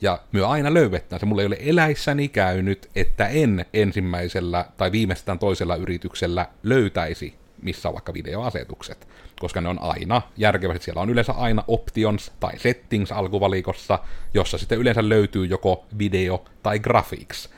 ja 0.04 0.20
myö 0.32 0.48
aina 0.48 0.74
löydetään 0.74 1.20
se. 1.20 1.26
Mulla 1.26 1.42
ei 1.42 1.48
ole 1.48 1.58
eläissäni 1.60 2.28
käynyt, 2.28 2.90
että 2.96 3.28
en 3.28 3.66
ensimmäisellä 3.74 4.66
tai 4.78 4.92
viimeistään 4.92 5.40
toisella 5.40 5.76
yrityksellä 5.76 6.48
löytäisi 6.64 7.44
missä 7.64 7.90
on 7.90 7.94
vaikka 7.94 8.14
videoasetukset, 8.14 9.08
koska 9.40 9.62
ne 9.62 9.70
on 9.70 9.82
aina 9.82 10.22
järkevät. 10.38 10.82
Siellä 10.82 11.02
on 11.02 11.10
yleensä 11.10 11.34
aina 11.34 11.64
options 11.68 12.32
tai 12.40 12.60
settings 12.60 13.12
alkuvalikossa, 13.12 14.00
jossa 14.34 14.58
sitten 14.58 14.78
yleensä 14.78 15.10
löytyy 15.10 15.46
joko 15.46 15.86
video 15.98 16.46
tai 16.64 16.80
graphics. 16.80 17.50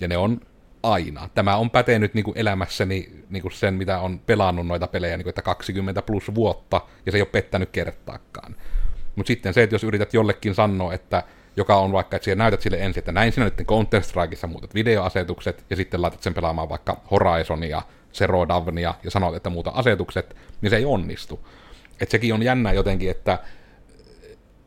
Ja 0.00 0.08
ne 0.08 0.16
on 0.16 0.40
aina. 0.82 1.28
Tämä 1.34 1.56
on 1.56 1.70
pätenyt 1.70 2.14
niin 2.14 2.24
kuin 2.24 2.38
elämässäni 2.38 3.10
niin 3.30 3.42
kuin 3.42 3.52
sen, 3.52 3.74
mitä 3.74 4.00
on 4.00 4.18
pelannut 4.18 4.66
noita 4.66 4.86
pelejä, 4.86 5.16
niin 5.16 5.24
kuin, 5.24 5.30
että 5.30 5.42
20 5.42 6.02
plus 6.02 6.34
vuotta, 6.34 6.80
ja 7.06 7.12
se 7.12 7.18
ei 7.18 7.22
ole 7.22 7.28
pettänyt 7.32 7.70
kertaakaan. 7.70 8.56
Mutta 9.16 9.28
sitten 9.28 9.54
se, 9.54 9.62
että 9.62 9.74
jos 9.74 9.84
yrität 9.84 10.14
jollekin 10.14 10.54
sanoa, 10.54 10.94
että 10.94 11.22
joka 11.56 11.76
on 11.76 11.92
vaikka, 11.92 12.16
että 12.16 12.24
siellä 12.24 12.42
näytät 12.42 12.60
sille 12.60 12.78
ensin, 12.78 12.98
että 12.98 13.12
näin 13.12 13.32
sinä 13.32 13.44
nyt 13.44 13.60
Counter-Strikeissa 13.60 14.46
muutat 14.46 14.74
videoasetukset, 14.74 15.64
ja 15.70 15.76
sitten 15.76 16.02
laitat 16.02 16.22
sen 16.22 16.34
pelaamaan 16.34 16.68
vaikka 16.68 17.00
Horizonia, 17.10 17.82
Zero 18.14 18.48
Dawnia, 18.48 18.94
ja 19.04 19.10
sanot, 19.10 19.34
että 19.34 19.50
muuta 19.50 19.70
asetukset, 19.70 20.36
niin 20.60 20.70
se 20.70 20.76
ei 20.76 20.84
onnistu. 20.84 21.48
Että 22.00 22.10
sekin 22.10 22.34
on 22.34 22.42
jännä 22.42 22.72
jotenkin, 22.72 23.10
että 23.10 23.38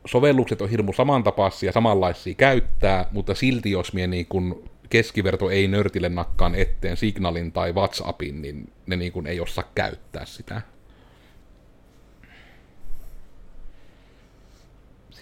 sovellukset 0.05 0.61
on 0.61 0.69
hirmu 0.69 0.93
samantapaisia 0.93 1.69
ja 1.69 1.73
samanlaisia 1.73 2.35
käyttää, 2.35 3.05
mutta 3.11 3.35
silti 3.35 3.71
jos 3.71 3.93
mie 3.93 4.07
niin 4.07 4.25
kun 4.25 4.69
keskiverto 4.89 5.49
ei 5.49 5.67
nörtille 5.67 6.09
nakkaan 6.09 6.55
etteen 6.55 6.97
Signalin 6.97 7.51
tai 7.51 7.73
WhatsAppin, 7.73 8.41
niin 8.41 8.73
ne 8.85 8.95
niin 8.95 9.11
kun 9.11 9.27
ei 9.27 9.39
osaa 9.39 9.71
käyttää 9.75 10.25
sitä. 10.25 10.61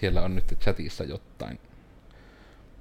Siellä 0.00 0.22
on 0.22 0.34
nyt 0.34 0.58
chatissa 0.60 1.04
jotain. 1.04 1.58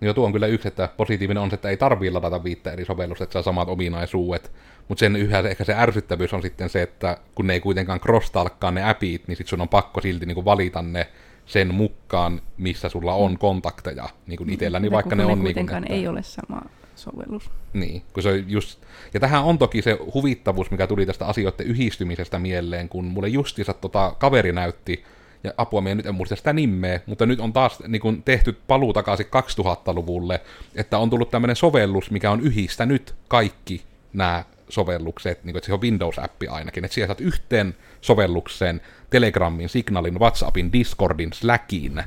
Joo, 0.02 0.14
tuo 0.14 0.26
on 0.26 0.32
kyllä 0.32 0.48
yksi, 0.48 0.68
että 0.68 0.90
positiivinen 0.98 1.44
on 1.44 1.50
se, 1.50 1.54
että 1.54 1.70
ei 1.70 1.78
tarvii 1.78 2.12
ladata 2.12 2.44
viittä 2.44 2.72
eri 2.72 2.86
sovellusta, 2.86 3.24
että 3.24 3.34
saa 3.34 3.42
samat 3.42 3.70
ominaisuudet. 3.70 4.52
Mutta 4.88 5.00
sen 5.00 5.16
yhä 5.16 5.40
ehkä 5.40 5.64
se 5.64 5.74
ärsyttävyys 5.74 6.34
on 6.34 6.42
sitten 6.42 6.70
se, 6.70 6.82
että 6.82 7.18
kun 7.36 7.48
ne 7.48 7.54
ei 7.54 7.60
kuitenkaan 7.60 8.00
cross 8.00 8.32
ne 8.72 8.90
appit, 8.90 9.28
niin 9.28 9.38
sitten 9.38 9.50
sun 9.50 9.62
on 9.62 9.70
pakko 9.70 10.02
silti 10.02 10.26
niinku 10.26 10.46
valita 10.46 10.82
ne 10.82 11.08
sen 11.46 11.74
mukaan, 11.74 12.42
missä 12.58 12.90
sulla 12.90 13.14
on 13.14 13.38
kontakteja 13.38 14.10
niin 14.28 14.38
kuin 14.38 14.50
itselläni, 14.50 14.82
niin 14.82 14.92
vaikka 14.92 15.16
ne 15.16 15.26
on... 15.26 15.44
Niin 15.44 15.54
kuin, 15.54 15.76
että... 15.76 15.94
ei 15.94 16.08
ole 16.08 16.24
sama 16.24 16.62
sovellus. 16.96 17.52
Niin, 17.74 18.04
kun 18.14 18.24
se 18.24 18.44
just... 18.48 18.80
Ja 19.14 19.20
tähän 19.20 19.44
on 19.44 19.58
toki 19.58 19.82
se 19.82 19.98
huvittavuus, 20.14 20.72
mikä 20.72 20.88
tuli 20.88 21.06
tästä 21.06 21.26
asioiden 21.26 21.68
yhdistymisestä 21.68 22.40
mieleen, 22.40 22.90
kun 22.90 23.06
mulle 23.06 23.28
justiinsa 23.28 23.74
tota 23.74 24.16
kaveri 24.20 24.52
näytti, 24.52 25.04
ja 25.44 25.54
apua, 25.58 25.82
minä 25.82 25.96
nyt 25.96 26.06
en 26.06 26.16
muista 26.16 26.36
sitä 26.36 26.54
nimeä, 26.54 27.00
mutta 27.06 27.26
nyt 27.26 27.40
on 27.40 27.54
taas 27.54 27.80
niin 27.88 28.02
kun, 28.02 28.24
tehty 28.24 28.58
paluu 28.68 28.94
takaisin 28.94 29.26
2000-luvulle, 29.26 30.42
että 30.76 30.98
on 30.98 31.10
tullut 31.10 31.32
tämmöinen 31.32 31.56
sovellus, 31.56 32.12
mikä 32.12 32.32
on 32.32 32.42
yhdistänyt 32.42 33.16
kaikki 33.28 33.84
nämä 34.14 34.44
sovellukset, 34.70 35.44
niin 35.44 35.54
kuin, 35.54 35.58
että 35.58 35.66
se 35.66 35.74
on 35.74 35.82
Windows-appi 35.82 36.50
ainakin, 36.50 36.86
että 36.86 36.96
siellä 36.96 37.08
saat 37.08 37.22
yhteen 37.22 37.76
sovellukseen 38.02 38.82
Telegramin, 39.10 39.70
Signalin, 39.70 40.20
WhatsAppin, 40.20 40.74
Discordin, 40.74 41.34
Slackin, 41.34 42.04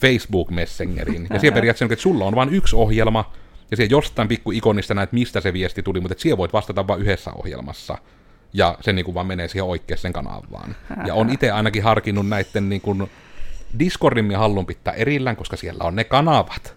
Facebook 0.00 0.50
Messengerin, 0.50 1.26
ja 1.30 1.40
siellä 1.40 1.54
periaatteessa 1.54 1.92
että 1.92 2.02
sulla 2.02 2.24
on 2.24 2.34
vain 2.34 2.48
yksi 2.54 2.76
ohjelma, 2.76 3.32
ja 3.70 3.76
siellä 3.76 3.90
jostain 3.90 4.28
pikku 4.28 4.50
ikonista 4.50 4.94
näet, 4.94 5.12
mistä 5.12 5.40
se 5.40 5.52
viesti 5.52 5.82
tuli, 5.82 6.00
mutta 6.00 6.14
siellä 6.18 6.38
voit 6.38 6.52
vastata 6.52 6.86
vain 6.86 7.00
yhdessä 7.00 7.32
ohjelmassa, 7.32 7.98
ja 8.52 8.76
se 8.80 8.92
niin 8.92 9.04
kuin 9.04 9.14
vaan 9.14 9.26
menee 9.26 9.48
siihen 9.48 9.64
oikeaan 9.64 10.12
kanavaan. 10.12 10.76
Ja 11.06 11.14
on 11.14 11.30
itse 11.30 11.50
ainakin 11.50 11.82
harkinnut 11.82 12.28
näiden 12.28 12.68
niin 12.68 12.80
kuin, 12.80 13.10
Discordin 13.78 14.24
minä 14.24 14.38
haluan 14.38 14.66
pitää 14.66 14.94
erillään, 14.94 15.36
koska 15.36 15.56
siellä 15.56 15.84
on 15.84 15.96
ne 15.96 16.04
kanavat, 16.04 16.76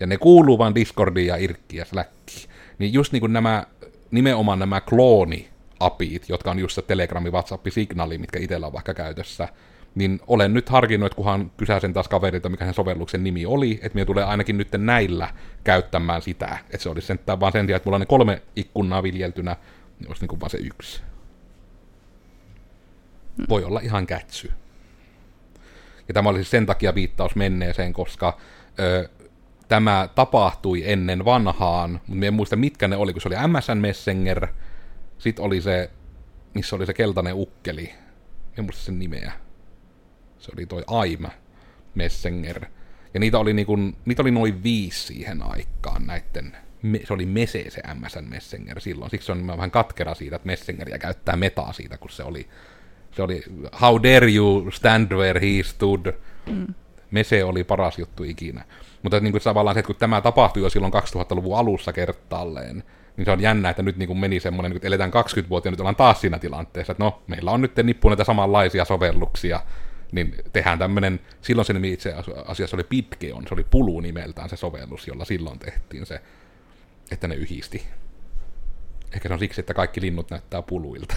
ja 0.00 0.06
ne 0.06 0.16
kuuluu 0.16 0.58
vain 0.58 0.74
Discordiin 0.74 1.26
ja 1.26 1.36
Irkkiin 1.36 1.78
ja 1.78 1.84
Slackiin. 1.84 2.50
Niin 2.78 2.92
just 2.92 3.12
niin 3.12 3.20
kuin 3.20 3.32
nämä 3.32 3.64
nimenomaan 4.10 4.58
nämä 4.58 4.80
klooni 4.80 5.48
apit, 5.80 6.28
jotka 6.28 6.50
on 6.50 6.58
just 6.58 6.74
se 6.74 6.82
Telegrami, 6.82 7.30
WhatsApp, 7.30 7.66
Signali, 7.68 8.18
mitkä 8.18 8.38
itsellä 8.38 8.66
on 8.66 8.72
vaikka 8.72 8.94
käytössä, 8.94 9.48
niin 9.94 10.20
olen 10.26 10.54
nyt 10.54 10.68
harkinnut, 10.68 11.06
että 11.06 11.16
kunhan 11.16 11.50
kysäisen 11.56 11.92
taas 11.92 12.08
kaverilta, 12.08 12.48
mikä 12.48 12.64
sen 12.64 12.74
sovelluksen 12.74 13.24
nimi 13.24 13.46
oli, 13.46 13.72
että 13.82 13.94
minä 13.96 14.04
tulee 14.04 14.24
ainakin 14.24 14.58
nyt 14.58 14.68
näillä 14.76 15.28
käyttämään 15.64 16.22
sitä, 16.22 16.58
että 16.64 16.82
se 16.82 16.88
olisi 16.88 17.06
sentään 17.06 17.40
vaan 17.40 17.52
sen 17.52 17.66
sijaan, 17.66 17.76
että 17.76 17.86
mulla 17.86 17.96
on 17.96 18.00
ne 18.00 18.06
kolme 18.06 18.42
ikkunaa 18.56 19.02
viljeltynä, 19.02 19.56
olisi 20.06 20.22
niin 20.22 20.28
kuin 20.28 20.40
vaan 20.40 20.50
se 20.50 20.58
yksi. 20.58 21.02
Voi 23.48 23.64
olla 23.64 23.80
ihan 23.80 24.06
kätsy. 24.06 24.52
Ja 26.08 26.14
tämä 26.14 26.28
oli 26.28 26.38
siis 26.38 26.50
sen 26.50 26.66
takia 26.66 26.94
viittaus 26.94 27.36
menneeseen, 27.36 27.92
koska 27.92 28.38
ö, 28.78 29.08
tämä 29.68 30.08
tapahtui 30.14 30.82
ennen 30.90 31.24
vanhaan, 31.24 32.00
mutta 32.06 32.26
en 32.26 32.34
muista 32.34 32.56
mitkä 32.56 32.88
ne 32.88 32.96
oli, 32.96 33.12
kun 33.12 33.22
se 33.22 33.28
oli 33.28 33.36
MSN 33.48 33.78
Messenger, 33.78 34.46
sitten 35.18 35.44
oli 35.44 35.60
se, 35.60 35.90
missä 36.54 36.76
oli 36.76 36.86
se 36.86 36.94
keltainen 36.94 37.34
ukkeli, 37.34 37.94
en 38.58 38.64
muista 38.64 38.84
sen 38.84 38.98
nimeä. 38.98 39.32
Se 40.38 40.52
oli 40.56 40.66
toi 40.66 40.84
Aima 40.86 41.30
Messenger. 41.94 42.64
Ja 43.14 43.20
niitä 43.20 43.38
oli, 43.38 43.52
niinku, 43.52 43.76
niitä 44.04 44.22
oli 44.22 44.30
noin 44.30 44.62
viisi 44.62 45.00
siihen 45.00 45.42
aikaan 45.42 46.06
näitten 46.06 46.56
se 47.04 47.12
oli 47.12 47.26
Mese 47.26 47.64
se 47.68 47.82
MSN 47.94 48.24
Messenger 48.28 48.80
silloin, 48.80 49.10
siksi 49.10 49.32
on 49.32 49.46
vähän 49.46 49.70
katkera 49.70 50.14
siitä, 50.14 50.36
että 50.36 50.46
Messengeria 50.46 50.98
käyttää 50.98 51.36
metaa 51.36 51.72
siitä, 51.72 51.98
kun 51.98 52.10
se 52.10 52.22
oli, 52.22 52.48
se 53.12 53.22
oli 53.22 53.42
How 53.80 54.02
dare 54.02 54.32
you 54.32 54.70
stand 54.70 55.12
where 55.12 55.40
he 55.40 55.62
stood. 55.62 56.12
Mm. 56.46 56.74
Mese 57.10 57.44
oli 57.44 57.64
paras 57.64 57.98
juttu 57.98 58.22
ikinä. 58.22 58.64
Mutta 59.02 59.20
niin 59.20 59.32
kuin 59.32 59.42
tavallaan 59.42 59.74
se, 59.74 59.80
että 59.80 59.86
kun 59.86 59.96
tämä 59.96 60.20
tapahtui 60.20 60.62
jo 60.62 60.70
silloin 60.70 60.92
2000-luvun 60.92 61.58
alussa 61.58 61.92
kertaalleen, 61.92 62.82
niin 63.16 63.24
se 63.24 63.30
on 63.30 63.40
jännä, 63.40 63.70
että 63.70 63.82
nyt 63.82 63.96
niin 63.96 64.06
kuin 64.06 64.18
meni 64.18 64.40
semmoinen, 64.40 64.76
että 64.76 64.88
eletään 64.88 65.10
20 65.10 65.50
vuotta 65.50 65.66
ja 65.66 65.70
nyt 65.70 65.80
ollaan 65.80 65.96
taas 65.96 66.20
siinä 66.20 66.38
tilanteessa, 66.38 66.92
että 66.92 67.04
no, 67.04 67.22
meillä 67.26 67.50
on 67.50 67.60
nyt 67.60 67.76
nippu 67.76 68.08
näitä 68.08 68.24
samanlaisia 68.24 68.84
sovelluksia, 68.84 69.60
niin 70.12 70.34
tehdään 70.52 70.78
tämmöinen, 70.78 71.20
silloin 71.42 71.66
se 71.66 71.72
nimi 71.72 71.92
itse 71.92 72.14
asiassa 72.46 72.76
oli 72.76 72.84
Pitkeon, 72.84 73.44
se 73.48 73.54
oli 73.54 73.66
Pulu 73.70 74.00
nimeltään 74.00 74.48
se 74.48 74.56
sovellus, 74.56 75.06
jolla 75.06 75.24
silloin 75.24 75.58
tehtiin 75.58 76.06
se, 76.06 76.20
että 77.10 77.28
ne 77.28 77.34
yhdisti. 77.34 77.86
Ehkä 79.12 79.28
se 79.28 79.32
on 79.32 79.38
siksi, 79.38 79.60
että 79.60 79.74
kaikki 79.74 80.00
linnut 80.00 80.30
näyttää 80.30 80.62
puluilta. 80.62 81.14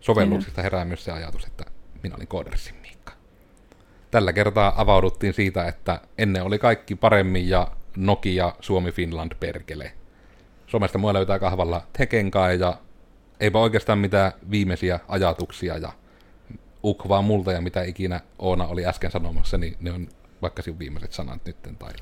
Sovelluksista 0.00 0.62
herää 0.62 0.84
myös 0.84 1.04
se 1.04 1.12
ajatus, 1.12 1.44
että 1.44 1.64
minä 2.02 2.16
olin 2.16 2.28
Koodersin 2.28 2.74
Miikka. 2.74 3.12
Tällä 4.10 4.32
kertaa 4.32 4.80
avauduttiin 4.80 5.34
siitä, 5.34 5.68
että 5.68 6.00
ennen 6.18 6.42
oli 6.42 6.58
kaikki 6.58 6.94
paremmin 6.94 7.48
ja 7.48 7.70
Nokia, 7.96 8.54
Suomi, 8.60 8.92
Finland, 8.92 9.32
perkele. 9.40 9.92
Somesta 10.66 10.98
mua 10.98 11.12
löytää 11.12 11.38
kahvalla 11.38 11.86
Tekenkai 11.92 12.60
ja 12.60 12.78
eipä 13.40 13.58
oikeastaan 13.58 13.98
mitään 13.98 14.32
viimeisiä 14.50 15.00
ajatuksia 15.08 15.78
ja 15.78 15.92
ukvaa 16.84 17.22
multa 17.22 17.52
ja 17.52 17.60
mitä 17.60 17.82
ikinä 17.82 18.20
Oona 18.38 18.66
oli 18.66 18.86
äsken 18.86 19.10
sanomassa, 19.10 19.58
niin 19.58 19.76
ne 19.80 19.92
on 19.92 20.08
vaikka 20.42 20.62
sinun 20.62 20.78
viimeiset 20.78 21.12
sanat 21.12 21.44
nytten 21.46 21.76
tai 21.76 21.92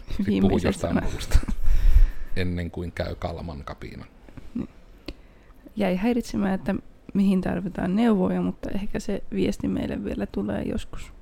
puhu 0.41 0.59
jostain 0.63 1.05
muusta 1.05 1.39
ennen 2.37 2.71
kuin 2.71 2.93
käy 2.93 3.15
Kalman 3.15 3.65
kapiina. 3.65 4.05
Jäi 5.77 5.97
häiritsemään, 5.97 6.55
että 6.55 6.75
mihin 7.15 7.41
tarvitaan 7.41 7.97
neuvoja, 7.97 8.43
mutta 8.43 8.71
ehkä 8.71 9.01
se 9.01 9.23
viesti 9.35 9.69
meille 9.69 10.05
vielä 10.05 10.27
tulee 10.27 10.63
joskus. 10.63 11.13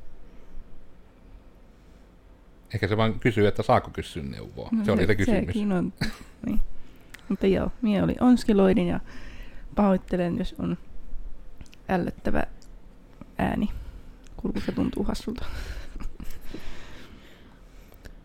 Ehkä 2.75 2.89
se 2.89 2.97
vaan 2.97 3.21
kysyy, 3.21 3.47
että 3.47 3.63
saako 3.63 3.91
kysyä 3.91 4.23
neuvoa. 4.23 4.69
No, 4.73 4.85
se 4.85 4.93
oli 4.93 5.07
se 5.07 5.15
kysymys. 5.15 5.47
Sekin 5.47 5.73
on. 5.73 5.93
niin. 6.47 6.61
Mutta 7.29 7.47
joo, 7.47 7.73
minä 7.83 8.05
oli 8.05 8.15
onskiloidin 8.21 8.87
ja 8.89 9.01
pahoittelen, 9.75 10.39
jos 10.39 10.55
on 10.59 10.79
ällöttävä 11.89 12.47
ääni. 13.41 13.69
Kuuluu 14.37 14.61
se 14.67 14.73
tuntuu 14.73 15.05
hassulta. 15.05 15.45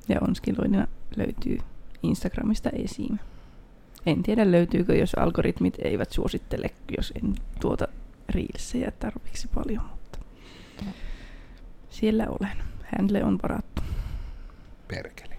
ja 0.09 0.19
onskiloidina 0.21 0.87
löytyy 1.15 1.57
Instagramista 2.03 2.69
esiin. 2.69 3.19
En 4.05 4.23
tiedä 4.23 4.51
löytyykö, 4.51 4.95
jos 4.95 5.13
algoritmit 5.13 5.77
eivät 5.83 6.11
suosittele, 6.11 6.69
jos 6.97 7.13
en 7.23 7.35
tuota 7.59 7.87
reelsejä 8.29 8.91
tarviksi 8.91 9.47
paljon, 9.47 9.83
mutta 9.83 10.19
siellä 11.89 12.27
olen. 12.29 12.57
Handle 12.97 13.23
on 13.23 13.39
varattu. 13.43 13.81
Perkele. 14.87 15.35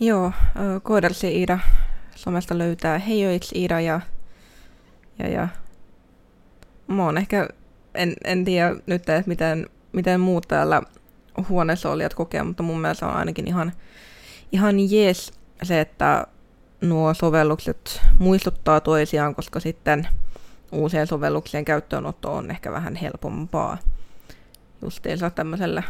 Joo, 0.00 0.32
Koodersi 0.82 1.28
Iida 1.38 1.58
somesta 2.14 2.58
löytää 2.58 2.98
Heijoiksi 2.98 3.58
Iida 3.58 3.80
ja, 3.80 4.00
ja, 5.18 5.28
ja 5.28 5.48
mä 6.86 7.04
oon 7.04 7.18
ehkä, 7.18 7.48
en, 7.96 8.14
en 8.24 8.44
tiedä 8.44 8.76
nyt, 8.86 9.08
että 9.08 9.22
miten, 9.26 9.66
miten 9.92 10.20
muut 10.20 10.48
täällä 10.48 10.82
huoneessa 11.48 11.90
olijat 11.90 12.14
kokee, 12.14 12.42
mutta 12.42 12.62
mun 12.62 12.80
mielestä 12.80 13.06
on 13.06 13.14
ainakin 13.16 13.48
ihan, 13.48 13.72
ihan 14.52 14.90
jees 14.90 15.32
se, 15.62 15.80
että 15.80 16.26
nuo 16.80 17.14
sovellukset 17.14 18.00
muistuttaa 18.18 18.80
toisiaan, 18.80 19.34
koska 19.34 19.60
sitten 19.60 20.08
uusien 20.72 21.06
sovelluksien 21.06 21.64
käyttöönotto 21.64 22.34
on 22.34 22.50
ehkä 22.50 22.72
vähän 22.72 22.96
helpompaa. 22.96 23.78
Justiinsa 24.82 25.30
tämmöisellä 25.30 25.82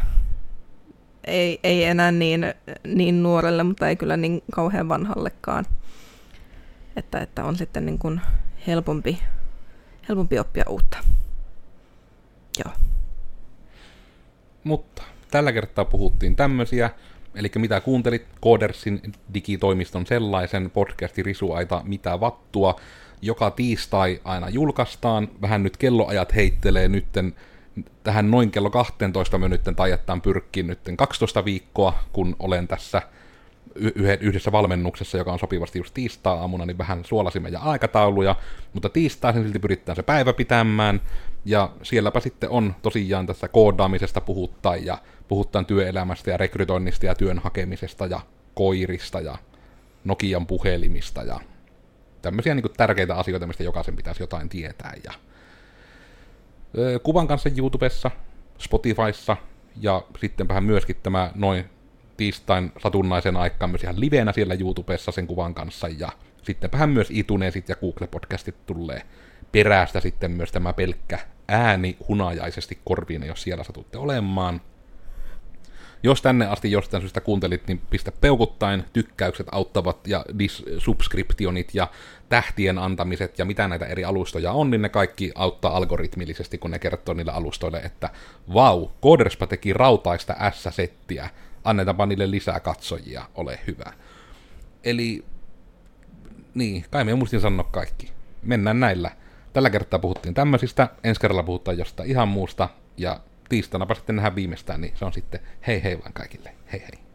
ei, 1.23 1.59
ei 1.63 1.83
enää 1.83 2.11
niin, 2.11 2.53
niin 2.87 3.23
nuorelle, 3.23 3.63
mutta 3.63 3.89
ei 3.89 3.95
kyllä 3.95 4.17
niin 4.17 4.43
kauhean 4.51 4.89
vanhallekaan. 4.89 5.65
Että, 6.95 7.19
että 7.19 7.43
on 7.43 7.55
sitten 7.55 7.85
niin 7.85 7.99
kuin 7.99 8.21
helpompi, 8.67 9.19
helpompi 10.09 10.39
oppia 10.39 10.63
uutta. 10.69 10.97
Joo. 12.65 12.73
Mutta 14.63 15.03
tällä 15.31 15.51
kertaa 15.51 15.85
puhuttiin 15.85 16.35
tämmöisiä 16.35 16.89
Eli 17.37 17.51
mitä 17.57 17.81
kuuntelit, 17.81 18.25
Codersin 18.43 19.01
digitoimiston 19.33 20.05
sellaisen 20.05 20.69
podcasti 20.69 21.23
Risuaita, 21.23 21.81
mitä 21.85 22.19
vattua. 22.19 22.79
joka 23.21 23.51
tiistai 23.51 24.21
aina 24.23 24.49
julkaistaan. 24.49 25.27
Vähän 25.41 25.63
nyt 25.63 25.77
kelloajat 25.77 26.35
heittelee 26.35 26.87
nytten 26.87 27.35
tähän 28.03 28.31
noin 28.31 28.51
kello 28.51 28.69
12 28.69 29.37
me 29.37 29.49
nytten 29.49 29.75
tajattaan 29.75 30.21
pyrkkiä 30.21 30.63
nytten 30.63 30.97
12 30.97 31.45
viikkoa, 31.45 31.93
kun 32.13 32.35
olen 32.39 32.67
tässä 32.67 33.01
yhdessä 34.19 34.51
valmennuksessa, 34.51 35.17
joka 35.17 35.33
on 35.33 35.39
sopivasti 35.39 35.79
just 35.79 35.93
tiistaa-aamuna, 35.93 36.65
niin 36.65 36.77
vähän 36.77 37.05
suolasimme 37.05 37.49
ja 37.49 37.59
aikatauluja, 37.59 38.35
mutta 38.73 38.89
tiistaisin 38.89 39.43
silti 39.43 39.59
pyritään 39.59 39.95
se 39.95 40.03
päivä 40.03 40.33
pitämään, 40.33 41.01
ja 41.45 41.69
sielläpä 41.83 42.19
sitten 42.19 42.49
on 42.49 42.75
tosiaan 42.81 43.27
tässä 43.27 43.47
koodaamisesta 43.47 44.21
puhuttaa, 44.21 44.75
ja 44.75 44.97
puhutaan 45.27 45.65
työelämästä 45.65 46.31
ja 46.31 46.37
rekrytoinnista 46.37 47.05
ja 47.05 47.15
työn 47.15 47.39
hakemisesta 47.39 48.05
ja 48.05 48.19
koirista 48.53 49.19
ja 49.19 49.37
Nokian 50.03 50.47
puhelimista 50.47 51.23
ja 51.23 51.39
tämmöisiä 52.21 52.55
niin 52.55 52.65
tärkeitä 52.77 53.15
asioita, 53.15 53.47
mistä 53.47 53.63
jokaisen 53.63 53.95
pitäisi 53.95 54.23
jotain 54.23 54.49
tietää. 54.49 54.93
Ja 55.03 55.13
kuvan 57.03 57.27
kanssa 57.27 57.49
YouTubessa, 57.57 58.11
Spotifyssa 58.57 59.37
ja 59.81 60.01
sitten 60.19 60.47
vähän 60.47 60.63
myöskin 60.63 60.95
tämä 61.03 61.31
noin 61.35 61.65
tiistain 62.17 62.71
satunnaisen 62.83 63.37
aikaan 63.37 63.71
myös 63.71 63.83
ihan 63.83 63.99
livenä 63.99 64.31
siellä 64.33 64.55
YouTubessa 64.59 65.11
sen 65.11 65.27
kuvan 65.27 65.53
kanssa. 65.53 65.87
Ja 65.87 66.09
sittenpähän 66.43 66.89
myös 66.89 67.07
ituneesit 67.11 67.69
ja 67.69 67.75
Google-podcastit 67.75 68.55
tulee 68.65 69.01
perästä 69.51 69.99
sitten 69.99 70.31
myös 70.31 70.51
tämä 70.51 70.73
pelkkä 70.73 71.19
ääni 71.47 71.97
hunajaisesti 72.07 72.79
korviin, 72.85 73.23
jos 73.23 73.43
siellä 73.43 73.63
satutte 73.63 73.97
olemaan. 73.97 74.61
Jos 76.03 76.21
tänne 76.21 76.45
asti 76.45 76.71
jostain 76.71 77.01
syystä 77.01 77.21
kuuntelit, 77.21 77.67
niin 77.67 77.81
pistä 77.89 78.11
peukuttain, 78.11 78.83
tykkäykset 78.93 79.47
auttavat 79.51 80.07
ja 80.07 80.25
subscriptionit 80.77 81.75
ja 81.75 81.87
tähtien 82.29 82.77
antamiset 82.77 83.39
ja 83.39 83.45
mitä 83.45 83.67
näitä 83.67 83.85
eri 83.85 84.03
alustoja 84.03 84.51
on, 84.51 84.71
niin 84.71 84.81
ne 84.81 84.89
kaikki 84.89 85.31
auttaa 85.35 85.77
algoritmillisesti, 85.77 86.57
kun 86.57 86.71
ne 86.71 86.79
kertoo 86.79 87.13
niille 87.13 87.31
alustoille, 87.31 87.79
että 87.79 88.09
vau, 88.53 88.87
Coderspa 89.03 89.47
teki 89.47 89.73
rautaista 89.73 90.35
S-settiä, 90.51 91.29
annetaanpa 91.63 92.05
niille 92.05 92.31
lisää 92.31 92.59
katsojia, 92.59 93.25
ole 93.35 93.59
hyvä. 93.67 93.93
Eli, 94.83 95.25
niin, 96.53 96.85
kai 96.91 97.03
me 97.03 97.15
muistin 97.15 97.41
sanoa 97.41 97.69
kaikki. 97.71 98.11
Mennään 98.41 98.79
näillä. 98.79 99.11
Tällä 99.53 99.69
kertaa 99.69 99.99
puhuttiin 99.99 100.33
tämmöisistä, 100.33 100.89
ensi 101.03 101.21
kerralla 101.21 101.43
puhutaan 101.43 101.77
jostain 101.77 102.09
ihan 102.09 102.27
muusta, 102.27 102.69
ja 102.97 103.19
tiistainapa 103.49 103.95
sitten 103.95 104.15
nähdään 104.15 104.35
viimeistään, 104.35 104.81
niin 104.81 104.93
se 104.97 105.05
on 105.05 105.13
sitten 105.13 105.39
hei 105.67 105.83
hei 105.83 105.99
vaan 105.99 106.13
kaikille. 106.13 106.55
Hei 106.71 106.79
hei. 106.79 107.06